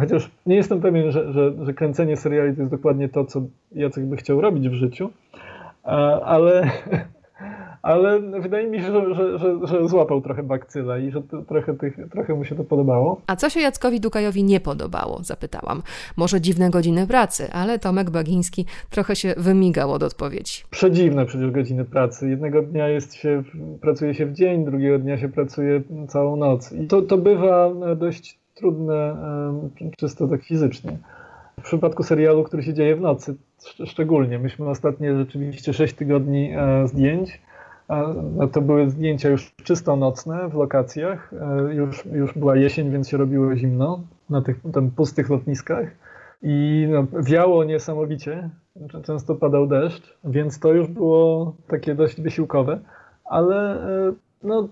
[0.00, 4.04] Chociaż nie jestem pewien, że, że, że kręcenie seriali to jest dokładnie to, co Jacek
[4.04, 5.10] by chciał robić w życiu,
[6.24, 6.70] ale
[7.82, 11.96] ale wydaje mi się, że, że, że, że złapał trochę bakcyla i że trochę, tych,
[12.10, 13.20] trochę mu się to podobało.
[13.26, 15.20] A co się Jackowi Dukajowi nie podobało?
[15.22, 15.82] Zapytałam.
[16.16, 20.62] Może dziwne godziny pracy, ale Tomek Bagiński trochę się wymigał od odpowiedzi.
[20.70, 22.30] Przedziwne przecież godziny pracy.
[22.30, 23.42] Jednego dnia jest się,
[23.80, 26.72] pracuje się w dzień, drugiego dnia się pracuje całą noc.
[26.72, 29.16] I to, to bywa dość trudne
[29.96, 30.98] czysto tak fizycznie.
[31.60, 33.34] W przypadku serialu, który się dzieje w nocy,
[33.84, 34.38] szczególnie.
[34.38, 37.40] Myśmy ostatnie rzeczywiście 6 tygodni e, zdjęć.
[38.36, 41.32] No to były zdjęcia już czysto nocne w lokacjach.
[41.32, 45.86] E, już, już była jesień, więc się robiło zimno na tych tam pustych lotniskach.
[46.42, 48.50] I no, wiało niesamowicie,
[49.02, 52.78] często padał deszcz, więc to już było takie dość wysiłkowe,
[53.24, 54.68] ale e, no,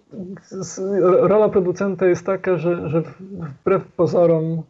[1.20, 4.62] rola producenta jest taka, że, że wbrew pozorom,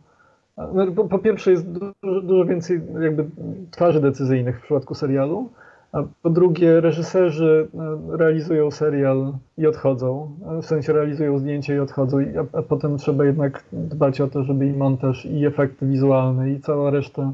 [0.57, 3.25] no, po, po, pierwsze jest dużo, dużo, więcej jakby
[3.71, 5.51] twarzy decyzyjnych w przypadku serialu,
[5.93, 12.19] a po drugie reżyserzy e, realizują serial i odchodzą, w sensie realizują zdjęcie i odchodzą,
[12.19, 16.61] a, a potem trzeba jednak dbać o to, żeby i montaż, i efekty wizualne, i
[16.61, 17.33] cała reszta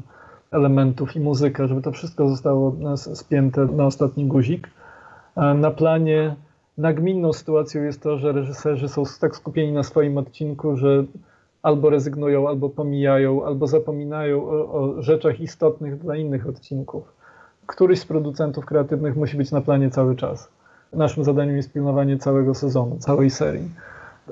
[0.51, 4.69] elementów, i muzyka, żeby to wszystko zostało spięte na ostatni guzik.
[5.55, 6.35] Na planie
[6.77, 11.05] nagminną sytuacją jest to, że reżyserzy są tak skupieni na swoim odcinku, że
[11.61, 17.16] albo rezygnują, albo pomijają, albo zapominają o, o rzeczach istotnych dla innych odcinków.
[17.67, 20.49] Któryś z producentów kreatywnych musi być na planie cały czas.
[20.93, 23.69] Naszym zadaniem jest pilnowanie całego sezonu, całej serii.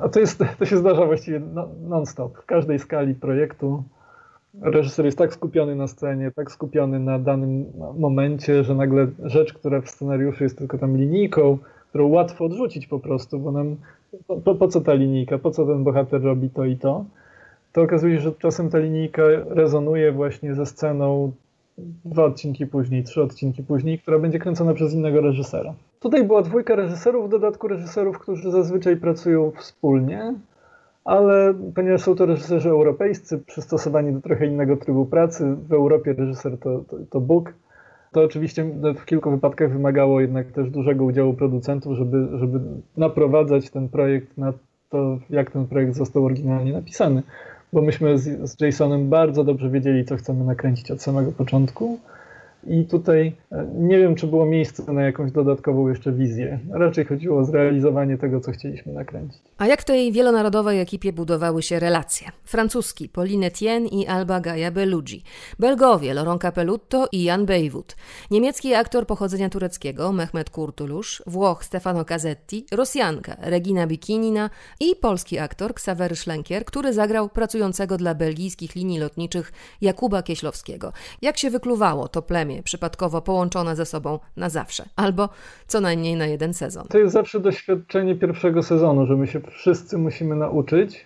[0.01, 1.41] A to, jest, to się zdarza właściwie
[1.89, 2.37] non-stop.
[2.37, 3.83] W każdej skali projektu
[4.61, 7.65] reżyser jest tak skupiony na scenie, tak skupiony na danym
[7.97, 11.57] momencie, że nagle rzecz, która w scenariuszu jest tylko tam linijką,
[11.89, 13.75] którą łatwo odrzucić po prostu, bo nam
[14.43, 17.05] po, po co ta linijka, po co ten bohater robi to i to,
[17.73, 21.31] to okazuje się, że czasem ta linijka rezonuje właśnie ze sceną
[22.05, 25.73] dwa odcinki później, trzy odcinki później, która będzie kręcona przez innego reżysera.
[25.99, 30.33] Tutaj była dwójka reżyserów, w dodatku reżyserów, którzy zazwyczaj pracują wspólnie,
[31.05, 36.57] ale ponieważ są to reżyserzy europejscy, przystosowani do trochę innego trybu pracy, w Europie reżyser
[36.59, 37.53] to, to, to Bóg,
[38.11, 42.59] to oczywiście w kilku wypadkach wymagało jednak też dużego udziału producentów, żeby, żeby
[42.97, 44.53] naprowadzać ten projekt na
[44.89, 47.23] to, jak ten projekt został oryginalnie napisany.
[47.75, 51.99] Bo myśmy z, z Jasonem bardzo dobrze wiedzieli, co chcemy nakręcić od samego początku
[52.67, 56.59] i tutaj e, nie wiem, czy było miejsce na jakąś dodatkową jeszcze wizję.
[56.71, 59.41] Raczej chodziło o zrealizowanie tego, co chcieliśmy nakręcić.
[59.57, 62.27] A jak w tej wielonarodowej ekipie budowały się relacje?
[62.43, 65.23] Francuski Pauline Etienne i Alba Gaia Bellugi.
[65.59, 67.95] Belgowie Laurent Capellutto i Jan Bejwut.
[68.31, 71.23] Niemiecki aktor pochodzenia tureckiego Mehmet Kurtulusz.
[71.27, 72.65] Włoch Stefano Casetti.
[72.71, 74.49] Rosjanka Regina Bikinina
[74.79, 80.93] i polski aktor Ksawery Szlenkier, który zagrał pracującego dla belgijskich linii lotniczych Jakuba Kieślowskiego.
[81.21, 85.29] Jak się wykluwało to plemię przypadkowo połączone ze sobą na zawsze, albo
[85.67, 86.87] co najmniej na jeden sezon.
[86.87, 91.05] To jest zawsze doświadczenie pierwszego sezonu, że my się wszyscy musimy nauczyć,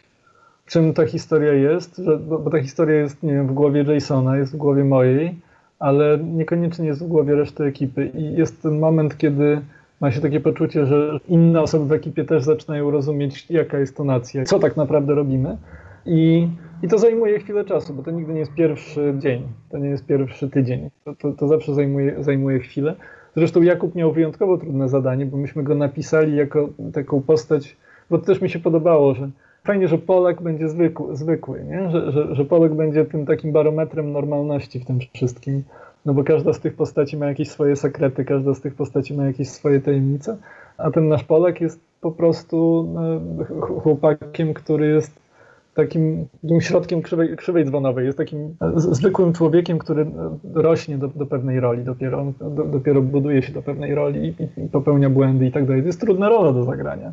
[0.65, 4.53] czym ta historia jest, że, bo, ta historia jest, nie wiem, w głowie Jasona, jest
[4.53, 5.35] w głowie mojej,
[5.79, 8.11] ale niekoniecznie jest w głowie reszty ekipy.
[8.15, 9.61] I jest ten moment, kiedy
[10.01, 14.03] ma się takie poczucie, że inne osoby w ekipie też zaczynają rozumieć, jaka jest to
[14.03, 15.57] nacja, co tak naprawdę robimy.
[16.05, 16.47] I
[16.83, 20.05] i to zajmuje chwilę czasu, bo to nigdy nie jest pierwszy dzień, to nie jest
[20.05, 20.89] pierwszy tydzień.
[21.05, 22.95] To, to, to, zawsze zajmuje, zajmuje chwilę.
[23.35, 27.77] Zresztą Jakub miał wyjątkowo trudne zadanie, bo myśmy go napisali jako taką postać,
[28.09, 29.29] bo to też mi się podobało, że
[29.63, 31.89] fajnie, że Polak będzie zwykły, zwykły nie?
[31.91, 35.63] Że, że, że Polak będzie tym takim barometrem normalności w tym wszystkim.
[36.05, 39.25] No bo każda z tych postaci ma jakieś swoje sekrety, każda z tych postaci ma
[39.25, 40.37] jakieś swoje tajemnice,
[40.77, 43.45] a ten nasz Polak jest po prostu no,
[43.81, 45.28] chłopakiem, który jest
[45.75, 48.05] takim, takim środkiem krzywej, krzywej dzwonowej.
[48.05, 50.05] Jest takim zwykłym człowiekiem, który
[50.53, 52.33] rośnie do, do pewnej roli dopiero.
[52.39, 55.81] Do, dopiero buduje się do pewnej roli i, i popełnia błędy i tak dalej.
[55.81, 57.11] To jest trudna rola do zagrania.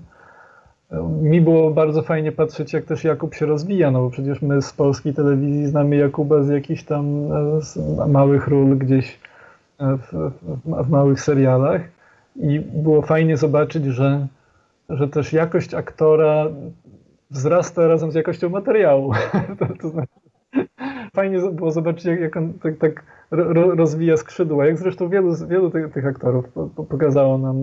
[1.23, 4.73] Mi było bardzo fajnie patrzeć, jak też Jakub się rozwija, no bo przecież my z
[4.73, 7.33] polskiej telewizji znamy Jakuba z jakichś tam
[8.03, 9.19] e, małych ról gdzieś
[9.79, 11.81] e, w, w, w małych serialach
[12.37, 14.27] i było fajnie zobaczyć, że,
[14.89, 16.47] że też jakość aktora
[17.37, 19.13] wzrasta razem z jakością materiału.
[19.59, 20.21] to, to znaczy,
[21.15, 25.93] fajnie było zobaczyć, jak, on tak, tak ro, rozwija skrzydła, jak zresztą wielu, wielu tych,
[25.93, 26.45] tych aktorów
[26.89, 27.57] pokazało nam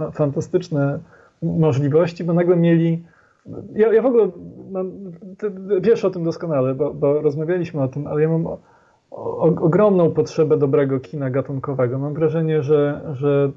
[0.00, 0.98] e, fantastyczne
[1.42, 3.04] możliwości, bo nagle mieli.
[3.74, 4.28] Ja, ja w ogóle
[4.70, 4.92] mam,
[5.38, 8.58] ty wiesz o tym doskonale, bo, bo, rozmawialiśmy o tym, ale ja mam o,
[9.10, 11.98] o, ogromną potrzebę dobrego kina gatunkowego.
[11.98, 13.50] Mam wrażenie, że, że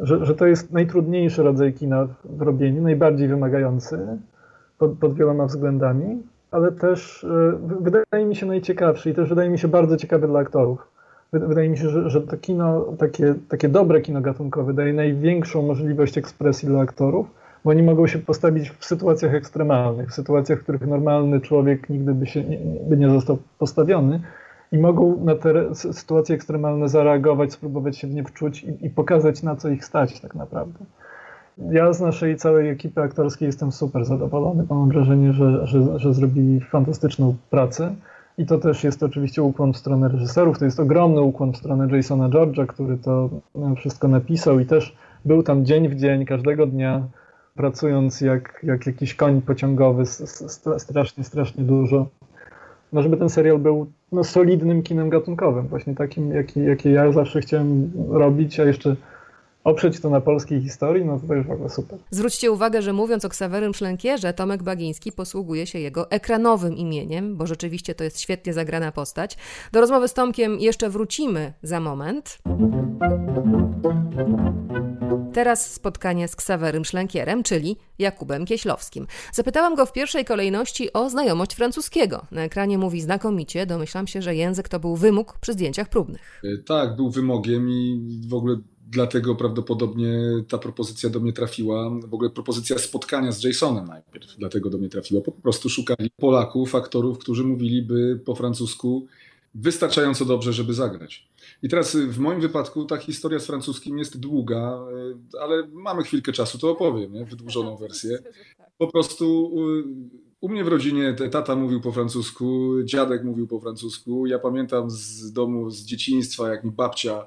[0.00, 4.18] że, że to jest najtrudniejszy rodzaj kina w robieniu, najbardziej wymagający
[4.78, 9.58] pod, pod wieloma względami, ale też e, wydaje mi się najciekawszy i też wydaje mi
[9.58, 10.88] się bardzo ciekawy dla aktorów.
[11.32, 16.18] Wydaje mi się, że, że to kino, takie, takie dobre kino gatunkowe daje największą możliwość
[16.18, 17.26] ekspresji dla aktorów,
[17.64, 22.14] bo oni mogą się postawić w sytuacjach ekstremalnych, w sytuacjach, w których normalny człowiek nigdy
[22.14, 24.20] by, się, nie, by nie został postawiony
[24.72, 29.42] i mogą na te sytuacje ekstremalne zareagować, spróbować się w nie wczuć i, i pokazać,
[29.42, 30.78] na co ich stać tak naprawdę.
[31.70, 34.64] Ja z naszej całej ekipy aktorskiej jestem super zadowolony.
[34.70, 37.94] Mam wrażenie, że, że, że zrobili fantastyczną pracę.
[38.38, 40.58] I to też jest oczywiście ukłon w stronę reżyserów.
[40.58, 44.96] To jest ogromny ukłon w stronę Jasona George'a, który to no, wszystko napisał i też
[45.24, 47.02] był tam dzień w dzień, każdego dnia,
[47.54, 50.06] pracując jak, jak jakiś koń pociągowy,
[50.78, 52.06] strasznie, strasznie dużo.
[52.92, 57.40] No, żeby ten serial był no, solidnym kinem gatunkowym, właśnie takim, jaki, jaki ja zawsze
[57.40, 58.96] chciałem robić, a jeszcze
[59.68, 61.98] oprzeć to na polskiej historii, no to już w ogóle super.
[62.10, 67.46] Zwróćcie uwagę, że mówiąc o Ksawerym Szlękierze, Tomek Bagiński posługuje się jego ekranowym imieniem, bo
[67.46, 69.36] rzeczywiście to jest świetnie zagrana postać.
[69.72, 72.38] Do rozmowy z Tomkiem jeszcze wrócimy za moment.
[75.32, 79.06] Teraz spotkanie z Ksawerym Szlękierem, czyli Jakubem Kieślowskim.
[79.32, 82.26] Zapytałam go w pierwszej kolejności o znajomość francuskiego.
[82.30, 86.42] Na ekranie mówi znakomicie, domyślam się, że język to był wymóg przy zdjęciach próbnych.
[86.44, 88.56] E, tak, był wymogiem i w ogóle
[88.90, 91.90] dlatego prawdopodobnie ta propozycja do mnie trafiła.
[91.90, 95.20] W ogóle propozycja spotkania z Jasonem najpierw, dlatego do mnie trafiła.
[95.20, 99.06] Po prostu szukali Polaków, aktorów, którzy mówiliby po francusku
[99.54, 101.28] wystarczająco dobrze, żeby zagrać.
[101.62, 104.80] I teraz w moim wypadku ta historia z francuskim jest długa,
[105.40, 107.24] ale mamy chwilkę czasu, to opowiem, nie?
[107.24, 108.18] wydłużoną wersję.
[108.78, 109.52] Po prostu
[110.40, 114.26] u mnie w rodzinie tata mówił po francusku, dziadek mówił po francusku.
[114.26, 117.26] Ja pamiętam z domu, z dzieciństwa, jak mi babcia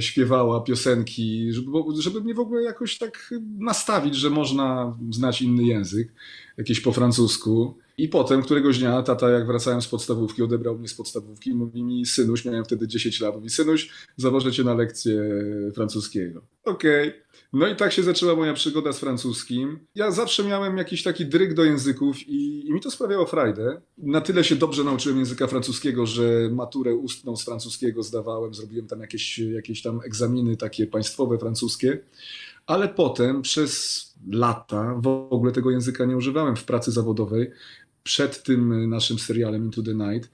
[0.00, 6.12] śpiewała piosenki, żeby, żeby mnie w ogóle jakoś tak nastawić, że można znać inny język,
[6.56, 7.74] jakieś po francusku.
[7.98, 11.82] I potem któregoś dnia tata, jak wracałem z podstawówki, odebrał mnie z podstawówki i mówi
[11.82, 15.22] mi, synuś, miałem wtedy 10 lat, mówi, synuś, zawożę cię na lekcję
[15.74, 16.42] francuskiego.
[16.64, 17.08] Okej.
[17.08, 17.31] Okay.
[17.52, 19.78] No i tak się zaczęła moja przygoda z francuskim.
[19.94, 23.80] Ja zawsze miałem jakiś taki dryg do języków i, i mi to sprawiało frajdę.
[23.98, 29.00] Na tyle się dobrze nauczyłem języka francuskiego, że maturę ustną z francuskiego zdawałem, zrobiłem tam
[29.00, 31.98] jakieś, jakieś tam egzaminy takie państwowe francuskie.
[32.66, 37.50] Ale potem przez lata w ogóle tego języka nie używałem w pracy zawodowej.
[38.02, 40.30] Przed tym naszym serialem Into the Night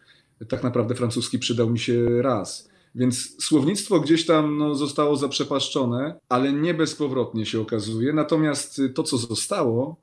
[0.49, 2.68] tak naprawdę francuski przydał mi się raz.
[2.95, 8.13] Więc słownictwo gdzieś tam no, zostało zaprzepaszczone, ale nie bezpowrotnie się okazuje.
[8.13, 9.97] Natomiast to, co zostało,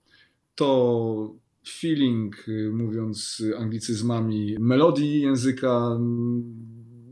[0.56, 1.36] to
[1.68, 6.00] feeling, mówiąc anglicyzmami, melodii języka,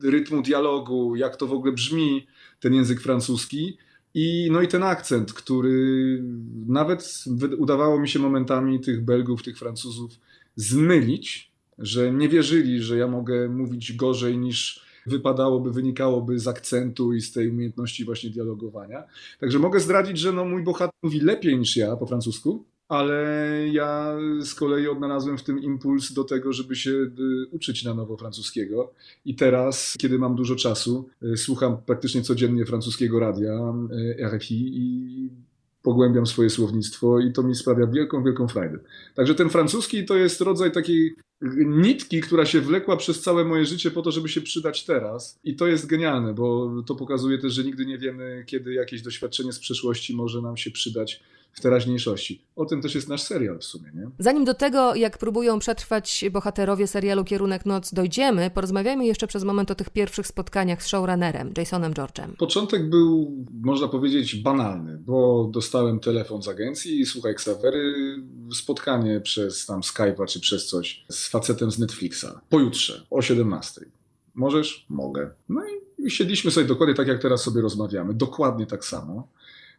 [0.04, 2.28] rytmu dialogu, jak to w ogóle brzmi
[2.60, 3.78] ten język francuski.
[4.16, 6.24] I, no i ten akcent, który
[6.68, 7.24] nawet
[7.58, 10.12] udawało mi się momentami tych Belgów, tych Francuzów
[10.56, 17.22] zmylić, że nie wierzyli, że ja mogę mówić gorzej niż wypadałoby, wynikałoby z akcentu i
[17.22, 19.04] z tej umiejętności właśnie dialogowania.
[19.39, 23.26] Także mogę zdradzić, że no mój bohater mówi lepiej niż ja po francusku, ale
[23.72, 27.12] ja z kolei odnalazłem w tym impuls do tego, żeby się y,
[27.52, 28.94] uczyć na nowo francuskiego.
[29.26, 33.74] I teraz, kiedy mam dużo czasu, y, słucham praktycznie codziennie francuskiego radia
[34.20, 35.30] y, RFI i
[35.84, 38.80] pogłębiam swoje słownictwo i to mi sprawia wielką, wielką frajdę.
[39.15, 41.15] Także ten francuski to jest rodzaj takiej
[41.65, 45.39] nitki, która się wlekła przez całe moje życie po to, żeby się przydać teraz.
[45.43, 49.54] I to jest genialne, bo to pokazuje też, że nigdy nie wiemy, kiedy jakieś doświadczenie
[49.54, 52.42] z przeszłości może nam się przydać w teraźniejszości.
[52.56, 54.10] O tym też jest nasz serial w sumie, nie?
[54.20, 59.72] Zanim do tego, jak próbują przetrwać bohaterowie serialu Kierunek Noc dojdziemy, porozmawiajmy jeszcze przez moment
[59.72, 62.36] o tych pierwszych spotkaniach z showrunnerem, Jasonem George'em.
[62.38, 67.94] Początek był, można powiedzieć, banalny, bo dostałem telefon z agencji i słuchaj, Xavery,
[68.54, 72.26] spotkanie przez tam Skype'a czy przez coś z facetem z Netflixa.
[72.50, 73.82] Pojutrze, o 17.
[74.36, 74.86] Możesz?
[74.89, 75.30] Mogę.
[75.50, 75.62] No
[75.98, 78.13] i siedliśmy sobie dokładnie tak, jak teraz sobie rozmawiamy.
[78.13, 79.28] Dokładnie tak samo.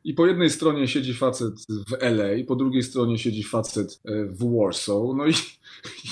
[0.05, 4.57] I po jednej stronie siedzi facet w LA, po drugiej stronie siedzi facet e, w
[4.59, 6.09] Warsaw, no i, i,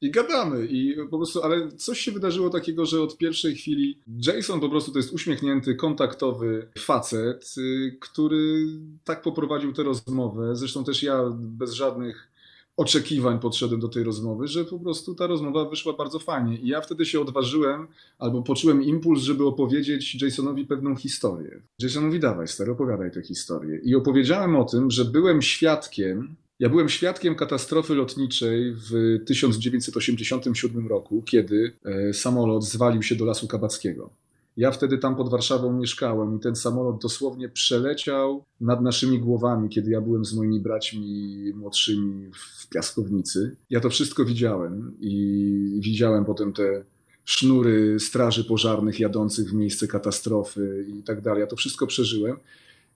[0.06, 0.66] i, gadamy.
[0.66, 4.92] I po prostu, ale coś się wydarzyło takiego, że od pierwszej chwili Jason po prostu
[4.92, 8.66] to jest uśmiechnięty, kontaktowy facet, y, który
[9.04, 10.56] tak poprowadził tę rozmowę.
[10.56, 12.35] Zresztą też ja bez żadnych
[12.76, 16.58] oczekiwań podszedłem do tej rozmowy, że po prostu ta rozmowa wyszła bardzo fajnie.
[16.58, 17.86] I ja wtedy się odważyłem,
[18.18, 21.60] albo poczułem impuls, żeby opowiedzieć Jasonowi pewną historię.
[21.78, 23.80] Jasonowi dawaj, stary, opowiadaj tę historię.
[23.84, 31.22] I opowiedziałem o tym, że byłem świadkiem, ja byłem świadkiem katastrofy lotniczej w 1987 roku,
[31.22, 34.10] kiedy e, samolot zwalił się do Lasu Kabackiego.
[34.56, 39.90] Ja wtedy tam pod Warszawą mieszkałem i ten samolot dosłownie przeleciał nad naszymi głowami, kiedy
[39.90, 43.56] ja byłem z moimi braćmi młodszymi w piaskownicy.
[43.70, 46.84] Ja to wszystko widziałem i widziałem potem te
[47.24, 51.40] sznury straży pożarnych jadących w miejsce katastrofy i tak dalej.
[51.40, 52.36] Ja to wszystko przeżyłem.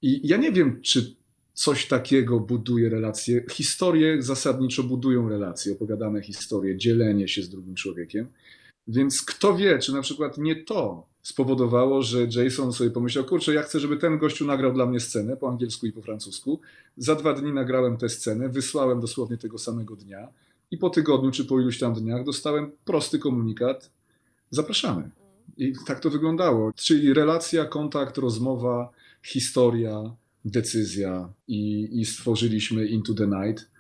[0.02, 1.14] I ja nie wiem, czy
[1.54, 3.44] coś takiego buduje relacje.
[3.50, 8.26] Historie zasadniczo budują relacje, opowiadane historie, dzielenie się z drugim człowiekiem.
[8.88, 13.62] Więc kto wie, czy na przykład nie to spowodowało, że Jason sobie pomyślał, kurczę, ja
[13.62, 16.60] chcę, żeby ten gościu nagrał dla mnie scenę po angielsku i po francusku.
[16.96, 20.28] Za dwa dni nagrałem tę scenę, wysłałem dosłownie tego samego dnia
[20.70, 23.90] i po tygodniu czy po iluś tam dniach dostałem prosty komunikat,
[24.50, 25.10] zapraszamy.
[25.56, 26.72] I tak to wyglądało.
[26.72, 28.90] Czyli relacja, kontakt, rozmowa,
[29.22, 33.70] historia, decyzja i, i stworzyliśmy Into the Night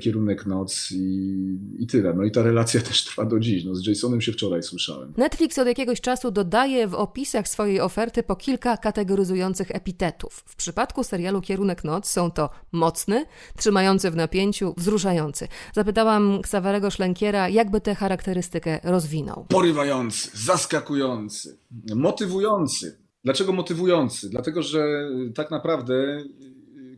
[0.00, 2.14] kierunek noc i, i tyle.
[2.14, 3.64] No i ta relacja też trwa do dziś.
[3.64, 5.12] No, z Jasonem się wczoraj słyszałem.
[5.16, 10.42] Netflix od jakiegoś czasu dodaje w opisach swojej oferty po kilka kategoryzujących epitetów.
[10.46, 15.48] W przypadku serialu Kierunek Noc są to mocny, trzymający w napięciu, wzruszający.
[15.72, 19.46] Zapytałam Ksawerego Szlenkiera, jakby tę charakterystykę rozwinął.
[19.48, 21.58] Porywający, zaskakujący,
[21.94, 22.98] motywujący.
[23.24, 24.30] Dlaczego motywujący?
[24.30, 26.24] Dlatego, że tak naprawdę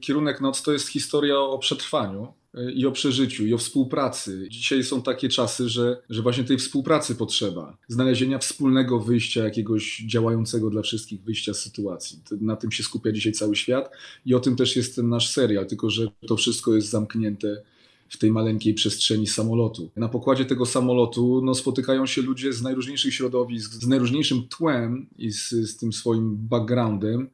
[0.01, 2.33] Kierunek Noc to jest historia o przetrwaniu
[2.75, 4.47] i o przeżyciu, i o współpracy.
[4.51, 7.77] Dzisiaj są takie czasy, że, że właśnie tej współpracy potrzeba.
[7.89, 12.21] Znalezienia wspólnego wyjścia, jakiegoś działającego dla wszystkich wyjścia z sytuacji.
[12.41, 13.91] Na tym się skupia dzisiaj cały świat
[14.27, 17.63] i o tym też jest ten nasz serial, tylko że to wszystko jest zamknięte
[18.09, 19.91] w tej maleńkiej przestrzeni samolotu.
[19.97, 25.33] Na pokładzie tego samolotu no, spotykają się ludzie z najróżniejszych środowisk, z najróżniejszym tłem i
[25.33, 27.29] z, z tym swoim backgroundem.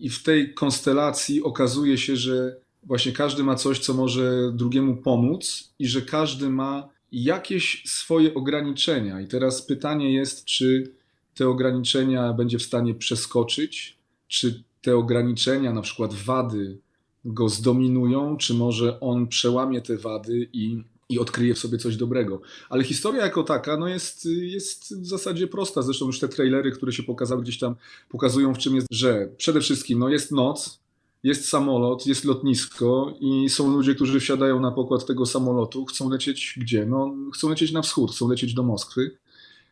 [0.00, 5.74] I w tej konstelacji okazuje się, że właśnie każdy ma coś, co może drugiemu pomóc
[5.78, 9.20] i że każdy ma jakieś swoje ograniczenia.
[9.20, 10.92] I teraz pytanie jest, czy
[11.34, 16.78] te ograniczenia będzie w stanie przeskoczyć, czy te ograniczenia, na przykład wady,
[17.24, 22.40] go zdominują, czy może on przełamie te wady i, i odkryje w sobie coś dobrego.
[22.68, 25.82] Ale historia jako taka no jest, jest w zasadzie prosta.
[25.82, 27.74] Zresztą już te trailery, które się pokazały gdzieś tam,
[28.08, 30.80] pokazują w czym jest, że przede wszystkim no jest noc,
[31.22, 36.54] jest samolot, jest lotnisko i są ludzie, którzy wsiadają na pokład tego samolotu, chcą lecieć
[36.60, 36.86] gdzie?
[36.86, 39.16] No, chcą lecieć na wschód, chcą lecieć do Moskwy,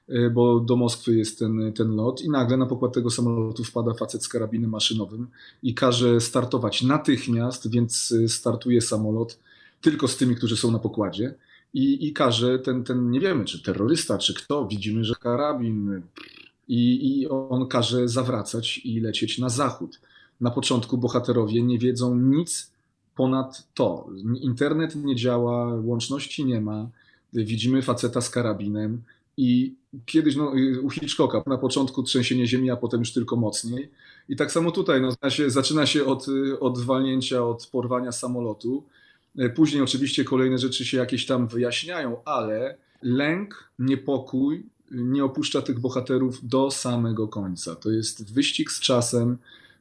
[0.09, 3.95] y, bo do Moskwy jest ten, ten lot i nagle na pokład tego samolotu wpada
[3.95, 5.27] facet z karabinem maszynowym
[5.63, 9.39] i każe startować natychmiast, więc y, startuje samolot
[9.81, 11.35] tylko z tymi, którzy są na pokładzie
[11.75, 16.03] i, i każe ten, ten, nie wiemy, czy terrorysta, czy kto, widzimy, że karabin
[16.69, 20.01] i, i on każe zawracać i lecieć na zachód
[20.41, 22.71] na początku bohaterowie nie wiedzą nic
[23.17, 24.07] ponad to.
[24.41, 26.89] Internet nie działa, łączności nie ma.
[27.33, 29.03] Widzimy faceta z karabinem
[29.37, 29.75] i
[30.07, 33.91] kiedyś no, u Hitchcocka na początku trzęsienie ziemi, a potem już tylko mocniej.
[34.29, 35.11] I tak samo tutaj no,
[35.47, 36.27] zaczyna się od,
[36.61, 38.85] od walnięcia, od porwania samolotu.
[39.55, 46.49] Później oczywiście kolejne rzeczy się jakieś tam wyjaśniają, ale lęk, niepokój nie opuszcza tych bohaterów
[46.49, 47.75] do samego końca.
[47.77, 49.39] To jest wyścig z czasem,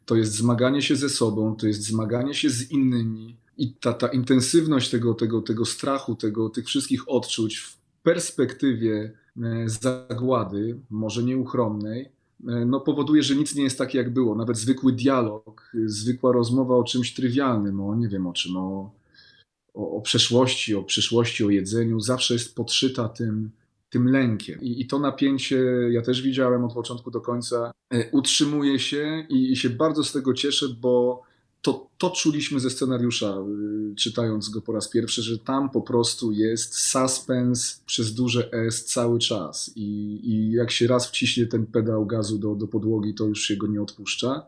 [0.07, 3.37] to jest zmaganie się ze sobą, to jest zmaganie się z innymi.
[3.57, 9.69] I ta, ta intensywność tego, tego, tego strachu, tego, tych wszystkich odczuć w perspektywie e,
[9.69, 12.09] zagłady, może nieuchronnej,
[12.47, 14.35] e, no powoduje, że nic nie jest takie, jak było.
[14.35, 18.91] Nawet zwykły dialog, zwykła rozmowa o czymś trywialnym, o nie wiem o czym, o,
[19.73, 23.51] o, o przeszłości, o przyszłości, o jedzeniu, zawsze jest podszyta tym,
[23.89, 24.61] tym lękiem.
[24.61, 27.71] I, I, to napięcie ja też widziałem od początku do końca.
[27.93, 31.23] E, utrzymuje się i, i się bardzo z tego cieszę, bo
[31.61, 33.37] to, to czuliśmy ze scenariusza,
[33.91, 38.85] y, czytając go po raz pierwszy, że tam po prostu jest suspens przez duże S
[38.85, 39.71] cały czas.
[39.75, 43.55] I, i jak się raz wciśnie ten pedał gazu do, do podłogi, to już się
[43.55, 44.45] go nie odpuszcza.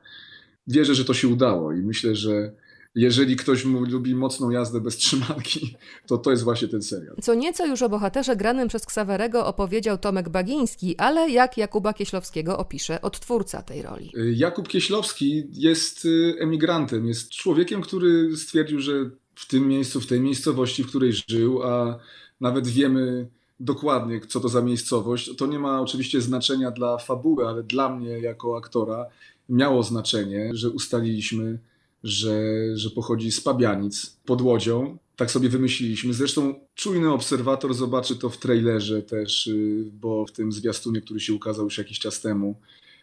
[0.68, 2.52] Wierzę, że to się udało i myślę, że
[2.96, 5.76] jeżeli ktoś lubi mocną jazdę bez trzymanki,
[6.08, 7.16] to to jest właśnie ten serial.
[7.22, 12.58] Co nieco już o bohaterze granym przez Ksawerego opowiedział Tomek Bagiński, ale jak Jakuba Kieślowskiego
[12.58, 14.12] opisze odtwórca tej roli.
[14.18, 18.94] Y, Jakub Kieślowski jest y, emigrantem, jest człowiekiem, który stwierdził, że
[19.36, 22.00] w tym miejscu, w tej miejscowości, w której żył, a
[22.42, 23.28] nawet wiemy
[23.60, 25.36] dokładnie, co to za miejscowość.
[25.36, 29.06] To nie ma oczywiście znaczenia dla fabuły, ale dla mnie jako aktora
[29.50, 31.60] miało znaczenie, że ustaliliśmy
[32.04, 32.42] że,
[32.74, 34.98] że pochodzi z Pabianic pod Łodzią.
[35.16, 36.14] Tak sobie wymyśliliśmy.
[36.14, 41.34] Zresztą czujny obserwator zobaczy to w trailerze też, y, bo w tym zwiastunie, który się
[41.34, 42.56] ukazał już jakiś czas temu,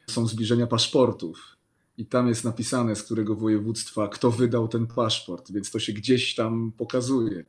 [0.06, 1.55] są zbliżenia paszportów.
[1.98, 6.34] I tam jest napisane, z którego województwa, kto wydał ten paszport, więc to się gdzieś
[6.34, 7.44] tam pokazuje.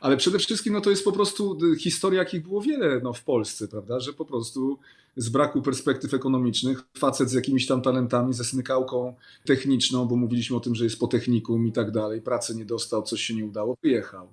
[0.00, 3.24] Ale przede wszystkim no, to jest po prostu y, historia, jakich było wiele no, w
[3.24, 4.00] Polsce, prawda?
[4.00, 4.78] Że po prostu
[5.16, 10.60] z braku perspektyw ekonomicznych, facet z jakimiś tam talentami, ze smykałką techniczną, bo mówiliśmy o
[10.60, 13.76] tym, że jest po technikum i tak dalej, pracy nie dostał, coś się nie udało,
[13.82, 14.28] wyjechał.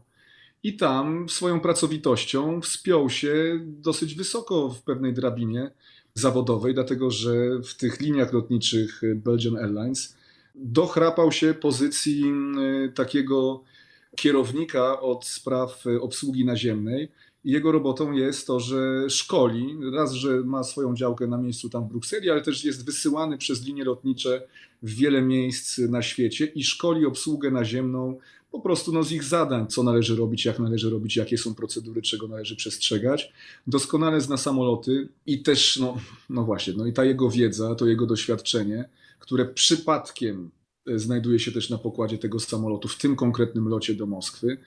[0.63, 5.71] I tam swoją pracowitością wspiął się dosyć wysoko w pewnej drabinie
[6.19, 10.15] zawodowej, dlatego że w tych liniach lotniczych Belgian Airlines
[10.55, 12.23] dochrapał się pozycji
[12.85, 13.63] y, takiego
[14.15, 17.09] kierownika od spraw obsługi naziemnej.
[17.45, 21.89] Jego robotą jest to, że szkoli, raz, że ma swoją działkę na miejscu tam w
[21.89, 24.47] Brukseli, ale też jest wysyłany przez linie lotnicze
[24.81, 28.17] w wiele miejsc na świecie i szkoli obsługę naziemną
[28.51, 32.01] po prostu no, z ich zadań, co należy robić, jak należy robić, jakie są procedury,
[32.01, 33.33] czego należy przestrzegać.
[33.67, 35.97] Doskonale zna samoloty i też, no,
[36.29, 40.51] no właśnie, no i ta jego wiedza, to jego doświadczenie, które przypadkiem
[40.87, 44.57] e, znajduje się też na pokładzie tego samolotu, w tym konkretnym locie do Moskwy,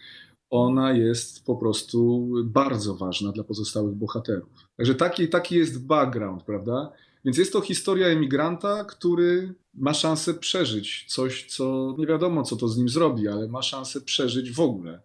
[0.50, 4.68] ona jest po prostu bardzo ważna dla pozostałych bohaterów.
[4.76, 6.92] Także taki, taki jest background, prawda?
[7.24, 12.68] Więc jest to historia emigranta, który ma szansę przeżyć coś, co nie wiadomo, co to
[12.68, 15.00] z nim zrobi, ale ma szansę przeżyć w ogóle.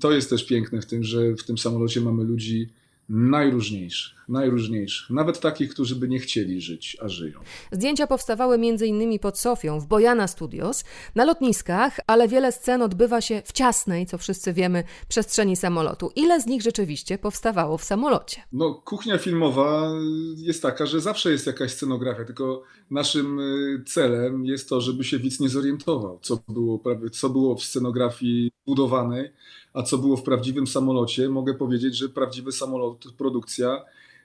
[0.00, 2.68] To jest też piękne w tym, że w tym samolocie mamy ludzi
[3.08, 7.40] najróżniejszych, najróżniejszych, nawet takich, którzy by nie chcieli żyć, a żyją.
[7.72, 9.18] Zdjęcia powstawały m.in.
[9.18, 10.84] pod Sofią w Bojana Studios,
[11.14, 16.10] na lotniskach, ale wiele scen odbywa się w ciasnej, co wszyscy wiemy, przestrzeni samolotu.
[16.16, 18.42] Ile z nich rzeczywiście powstawało w samolocie?
[18.52, 19.90] No, kuchnia filmowa
[20.36, 25.18] jest taka, że zawsze jest jakaś scenografia, tylko naszym y, celem jest to, żeby się
[25.18, 26.82] widz nie zorientował, co było,
[27.12, 29.30] co było w scenografii budowanej,
[29.78, 33.84] a co było w prawdziwym samolocie, mogę powiedzieć, że prawdziwy samolot, produkcja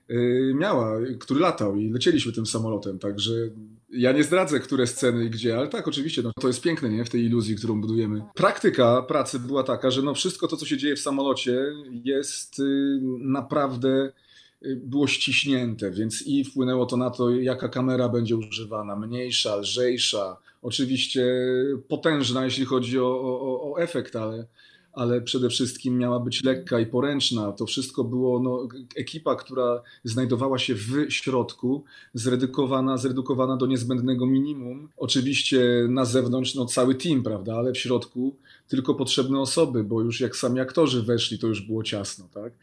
[0.10, 3.34] y, miała, który latał i lecieliśmy tym samolotem, także
[3.90, 7.06] ja nie zdradzę, które sceny i gdzie, ale tak, oczywiście, no, to jest piękne, nie,
[7.06, 8.22] w tej iluzji, którą budujemy.
[8.36, 11.66] Praktyka pracy była taka, że no wszystko to, co się dzieje w samolocie
[12.04, 14.12] jest y, naprawdę
[14.66, 20.38] y, było ściśnięte, więc i wpłynęło to na to, jaka kamera będzie używana, mniejsza, lżejsza,
[20.62, 21.26] oczywiście
[21.88, 24.46] potężna, jeśli chodzi o, o, o efekt, ale
[24.94, 27.52] ale przede wszystkim miała być lekka i poręczna.
[27.52, 31.84] To wszystko było no, ekipa, która znajdowała się w środku,
[32.14, 34.90] zredukowana, zredukowana do niezbędnego minimum.
[34.98, 38.36] Oczywiście na zewnątrz no, cały team, prawda, ale w środku
[38.68, 42.54] tylko potrzebne osoby, bo już jak sami aktorzy weszli, to już było ciasno, tak?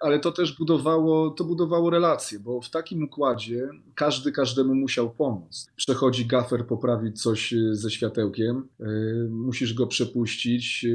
[0.00, 5.66] Ale to też budowało, to budowało relacje, bo w takim układzie każdy każdemu musiał pomóc.
[5.76, 8.84] Przechodzi gafer poprawić coś e, ze światełkiem, e,
[9.30, 10.88] musisz go przepuścić e,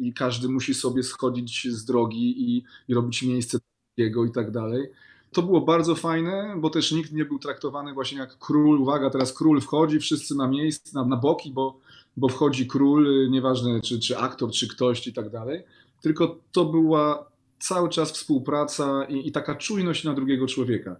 [0.00, 3.58] i każdy musi sobie schodzić z drogi i, i robić miejsce
[3.96, 4.88] jego i tak dalej.
[5.32, 8.80] To było bardzo fajne, bo też nikt nie był traktowany właśnie jak król.
[8.80, 11.80] Uwaga, teraz król wchodzi, wszyscy na miejsce, na, na boki, bo
[12.16, 15.64] bo wchodzi król, nieważne czy, czy aktor, czy ktoś i tak dalej,
[16.00, 20.96] tylko to była cały czas współpraca i, i taka czujność na drugiego człowieka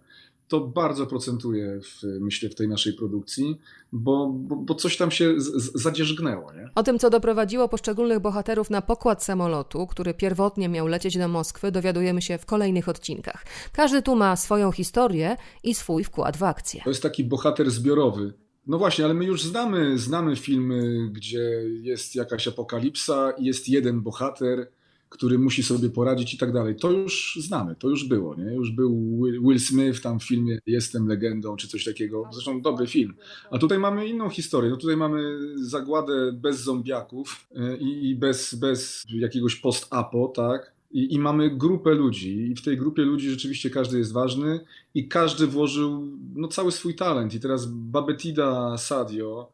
[0.53, 3.59] to bardzo procentuje, w, myślę, w tej naszej produkcji,
[3.91, 6.53] bo, bo, bo coś tam się z, z, zadzierzgnęło.
[6.53, 6.69] Nie?
[6.75, 11.71] O tym, co doprowadziło poszczególnych bohaterów na pokład samolotu, który pierwotnie miał lecieć do Moskwy,
[11.71, 13.45] dowiadujemy się w kolejnych odcinkach.
[13.71, 16.81] Każdy tu ma swoją historię i swój wkład w akcję.
[16.83, 18.33] To jest taki bohater zbiorowy.
[18.67, 24.01] No właśnie, ale my już znamy, znamy filmy, gdzie jest jakaś apokalipsa i jest jeden
[24.01, 24.67] bohater,
[25.09, 26.75] który musi sobie poradzić i tak dalej.
[26.75, 28.53] To już znamy, to już było, nie?
[28.55, 32.23] Już był Will Smith tam w filmie Jestem legendą, czy coś takiego.
[32.33, 33.13] Zresztą dobry film.
[33.51, 34.69] A tutaj mamy inną historię.
[34.69, 40.73] No tutaj mamy zagładę bez zombiaków e, i, bez, bez jakiegoś post-apo, tak?
[40.93, 44.59] I, I, mamy grupę ludzi, i w tej grupie ludzi rzeczywiście każdy jest ważny,
[44.93, 47.33] i każdy włożył no, cały swój talent.
[47.33, 49.51] I teraz Babetida Sadio,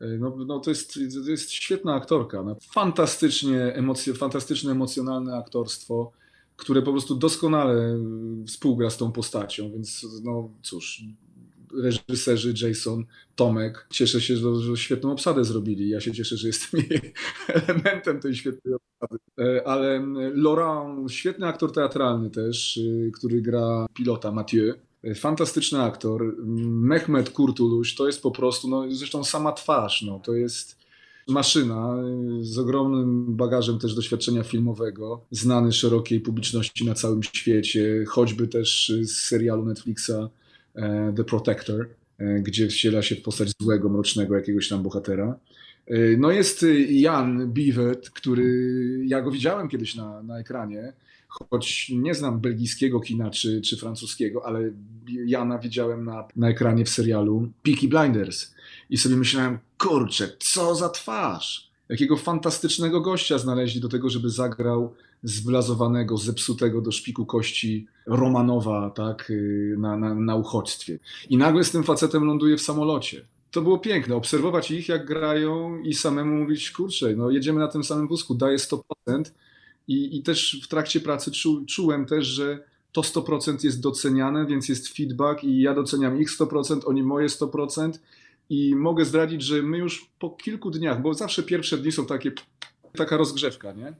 [0.00, 2.42] e, no, no to, jest, to jest świetna aktorka.
[2.42, 2.56] No.
[2.72, 6.12] Fantastycznie emocje, fantastyczne emocjonalne aktorstwo,
[6.56, 7.98] które po prostu doskonale
[8.46, 9.70] współgra z tą postacią.
[9.70, 11.02] Więc no cóż,
[11.82, 13.04] reżyserzy Jason,
[13.36, 13.86] Tomek.
[13.90, 15.88] Cieszę się, że, świetną obsadę zrobili.
[15.88, 16.80] Ja się cieszę, że jestem
[17.48, 19.22] elementem tej świetnej obsady.
[19.38, 24.74] E, ale Laurent, świetny aktor teatralny też, e, który gra pilota Mathieu.
[25.04, 26.36] E, fantastyczny aktor.
[26.66, 30.86] Mehmet Kurtuluş to jest po prostu, no zresztą sama twarz, no to jest
[31.28, 31.96] maszyna
[32.40, 39.12] z ogromnym bagażem też doświadczenia filmowego, znany szerokiej publiczności na całym świecie, choćby też z
[39.12, 40.30] serialu Netflixa
[41.16, 45.38] The Protector, e, gdzie wciela się w postać złego, mrocznego jakiegoś tam bohatera.
[45.86, 48.44] E, no jest Jan Bivet, który
[49.06, 50.92] ja go widziałem kiedyś na, na ekranie,
[51.28, 54.70] choć nie znam belgijskiego kina czy, czy francuskiego, ale
[55.26, 58.54] Jana widziałem na, na ekranie w serialu Peaky Blinders
[58.90, 61.70] i sobie myślałem, kurczę, co za twarz!
[61.88, 64.94] Jakiego fantastycznego gościa znaleźli do tego, żeby zagrał
[65.26, 70.98] zblazowanego, zepsutego do szpiku kości Romanowa tak, y, na, na, na uchodźstwie.
[71.30, 73.26] I nagle z tym facetem ląduje w samolocie.
[73.50, 77.84] To było piękne, obserwować ich, jak grają i samemu mówić, kurczę, no jedziemy na tym
[77.84, 78.80] samym wózku, daję 100%.
[79.88, 84.68] I, i też w trakcie pracy czu, czułem też, że to 100% jest doceniane, więc
[84.68, 87.92] jest feedback i ja doceniam ich 100%, oni moje 100%.
[88.50, 92.32] I mogę zdradzić, że my już po kilku dniach, bo zawsze pierwsze dni są takie,
[92.96, 93.94] taka rozgrzewka, nie?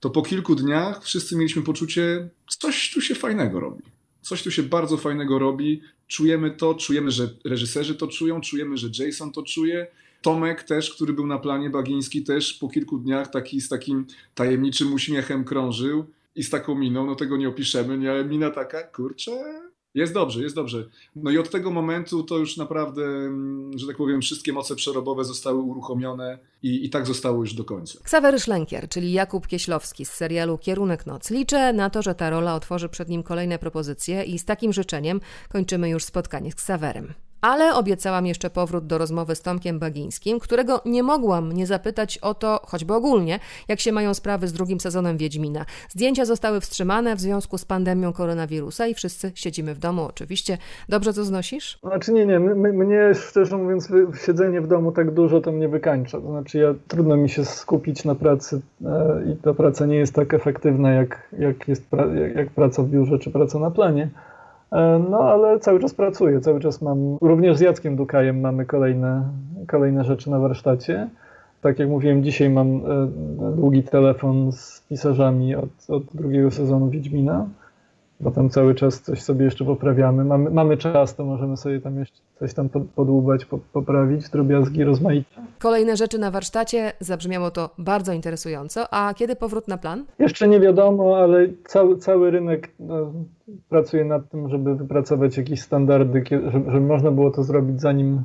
[0.00, 3.82] To po kilku dniach wszyscy mieliśmy poczucie, coś tu się fajnego robi.
[4.22, 5.82] Coś tu się bardzo fajnego robi.
[6.08, 9.86] Czujemy to, czujemy, że reżyserzy to czują, czujemy, że Jason to czuje.
[10.22, 14.92] Tomek też, który był na planie, Bagiński też po kilku dniach taki z takim tajemniczym
[14.92, 16.04] uśmiechem krążył
[16.36, 19.60] i z taką miną, no tego nie opiszemy, nie, ale mina taka, kurczę,
[19.94, 20.88] jest dobrze, jest dobrze.
[21.16, 25.24] No i od tego momentu to już naprawdę, mm, że tak powiem, wszystkie moce przerobowe
[25.24, 27.98] zostały uruchomione i, i tak zostało już do końca.
[28.04, 31.30] Ksawery Szlenkier, czyli Jakub Kieślowski z serialu Kierunek Noc.
[31.30, 35.20] Liczę na to, że ta rola otworzy przed nim kolejne propozycje i z takim życzeniem
[35.48, 37.14] kończymy już spotkanie z Ksawerem.
[37.40, 42.34] Ale obiecałam jeszcze powrót do rozmowy z Tomkiem Bagińskim, którego nie mogłam nie zapytać o
[42.34, 45.64] to, choćby ogólnie, jak się mają sprawy z drugim sezonem Wiedźmina.
[45.88, 50.58] Zdjęcia zostały wstrzymane w związku z pandemią koronawirusa i wszyscy siedzimy w domu oczywiście.
[50.88, 51.78] Dobrze to znosisz?
[51.82, 52.40] Znaczy nie, nie.
[52.40, 53.88] mnie, szczerze mówiąc,
[54.26, 56.20] siedzenie w domu tak dużo to mnie wykańcza.
[56.20, 60.14] To znaczy ja, trudno mi się skupić na pracy e, i ta praca nie jest
[60.14, 64.08] tak efektywna, jak, jak, jest pra, jak praca w biurze czy praca na planie.
[64.72, 69.22] E, no ale cały czas pracuję, cały czas mam, również z Jackiem Dukajem mamy kolejne,
[69.66, 71.08] kolejne rzeczy na warsztacie.
[71.60, 72.80] Tak jak mówiłem, dzisiaj mam e,
[73.56, 77.46] długi telefon z pisarzami od, od drugiego sezonu Wiedźmina
[78.20, 80.24] bo tam cały czas coś sobie jeszcze poprawiamy.
[80.24, 85.42] Mamy, mamy czas, to możemy sobie tam jeszcze coś tam podłubać, poprawić, drobiazgi rozmaite.
[85.58, 88.94] Kolejne rzeczy na warsztacie, zabrzmiało to bardzo interesująco.
[88.94, 90.04] A kiedy powrót na plan?
[90.18, 93.12] Jeszcze nie wiadomo, ale cały, cały rynek no,
[93.68, 98.22] pracuje nad tym, żeby wypracować jakieś standardy, żeby, żeby można było to zrobić zanim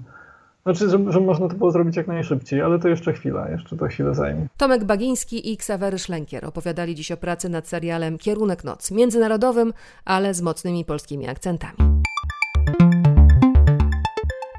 [0.63, 3.87] znaczy, że, że, można to było zrobić jak najszybciej, ale to jeszcze chwila, jeszcze to
[3.87, 4.47] chwilę zajmie.
[4.57, 9.73] Tomek Bagiński i Ksawery Szlenkier opowiadali dziś o pracy nad serialem Kierunek Noc, międzynarodowym,
[10.05, 11.92] ale z mocnymi polskimi akcentami.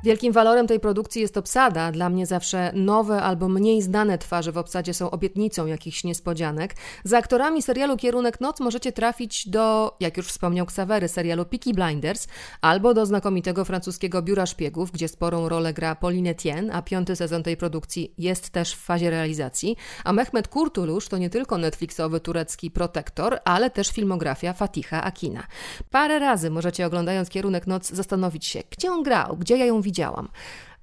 [0.05, 1.93] Wielkim walorem tej produkcji jest obsada.
[1.93, 6.75] Dla mnie zawsze nowe albo mniej znane twarze w obsadzie są obietnicą jakichś niespodzianek.
[7.05, 12.29] Za aktorami serialu Kierunek Noc możecie trafić do, jak już wspomniał Ksawery, serialu Peaky Blinders
[12.61, 17.43] albo do znakomitego francuskiego Biura Szpiegów, gdzie sporą rolę gra Pauline Etienne, a piąty sezon
[17.43, 19.77] tej produkcji jest też w fazie realizacji.
[20.05, 25.47] A Mehmet Kurtulusz to nie tylko Netflixowy turecki protektor, ale też filmografia Fatiha Akina.
[25.91, 29.94] Parę razy możecie oglądając Kierunek Noc zastanowić się, gdzie on grał, gdzie ja ją widziałem
[29.95, 30.29] widziałam.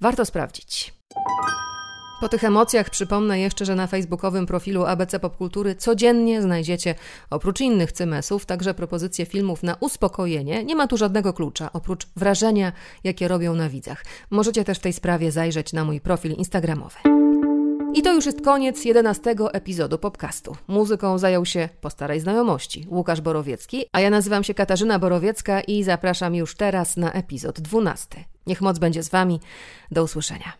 [0.02, 0.94] Warto sprawdzić.
[2.22, 6.96] Po tych emocjach przypomnę jeszcze, że na facebookowym profilu ABC Popkultury codziennie znajdziecie,
[7.30, 10.64] oprócz innych cymesów, także propozycje filmów na uspokojenie.
[10.64, 12.72] Nie ma tu żadnego klucza, oprócz wrażenia,
[13.04, 14.06] jakie robią na widzach.
[14.30, 17.21] Możecie też w tej sprawie zajrzeć na mój profil instagramowy.
[17.94, 20.56] I to już jest koniec 11 epizodu podcastu.
[20.68, 25.84] Muzyką zajął się po starej znajomości Łukasz Borowiecki, a ja nazywam się Katarzyna Borowiecka i
[25.84, 28.26] zapraszam już teraz na epizod 12.
[28.48, 29.40] Niech moc będzie z Wami.
[29.92, 30.54] Do usłyszenia.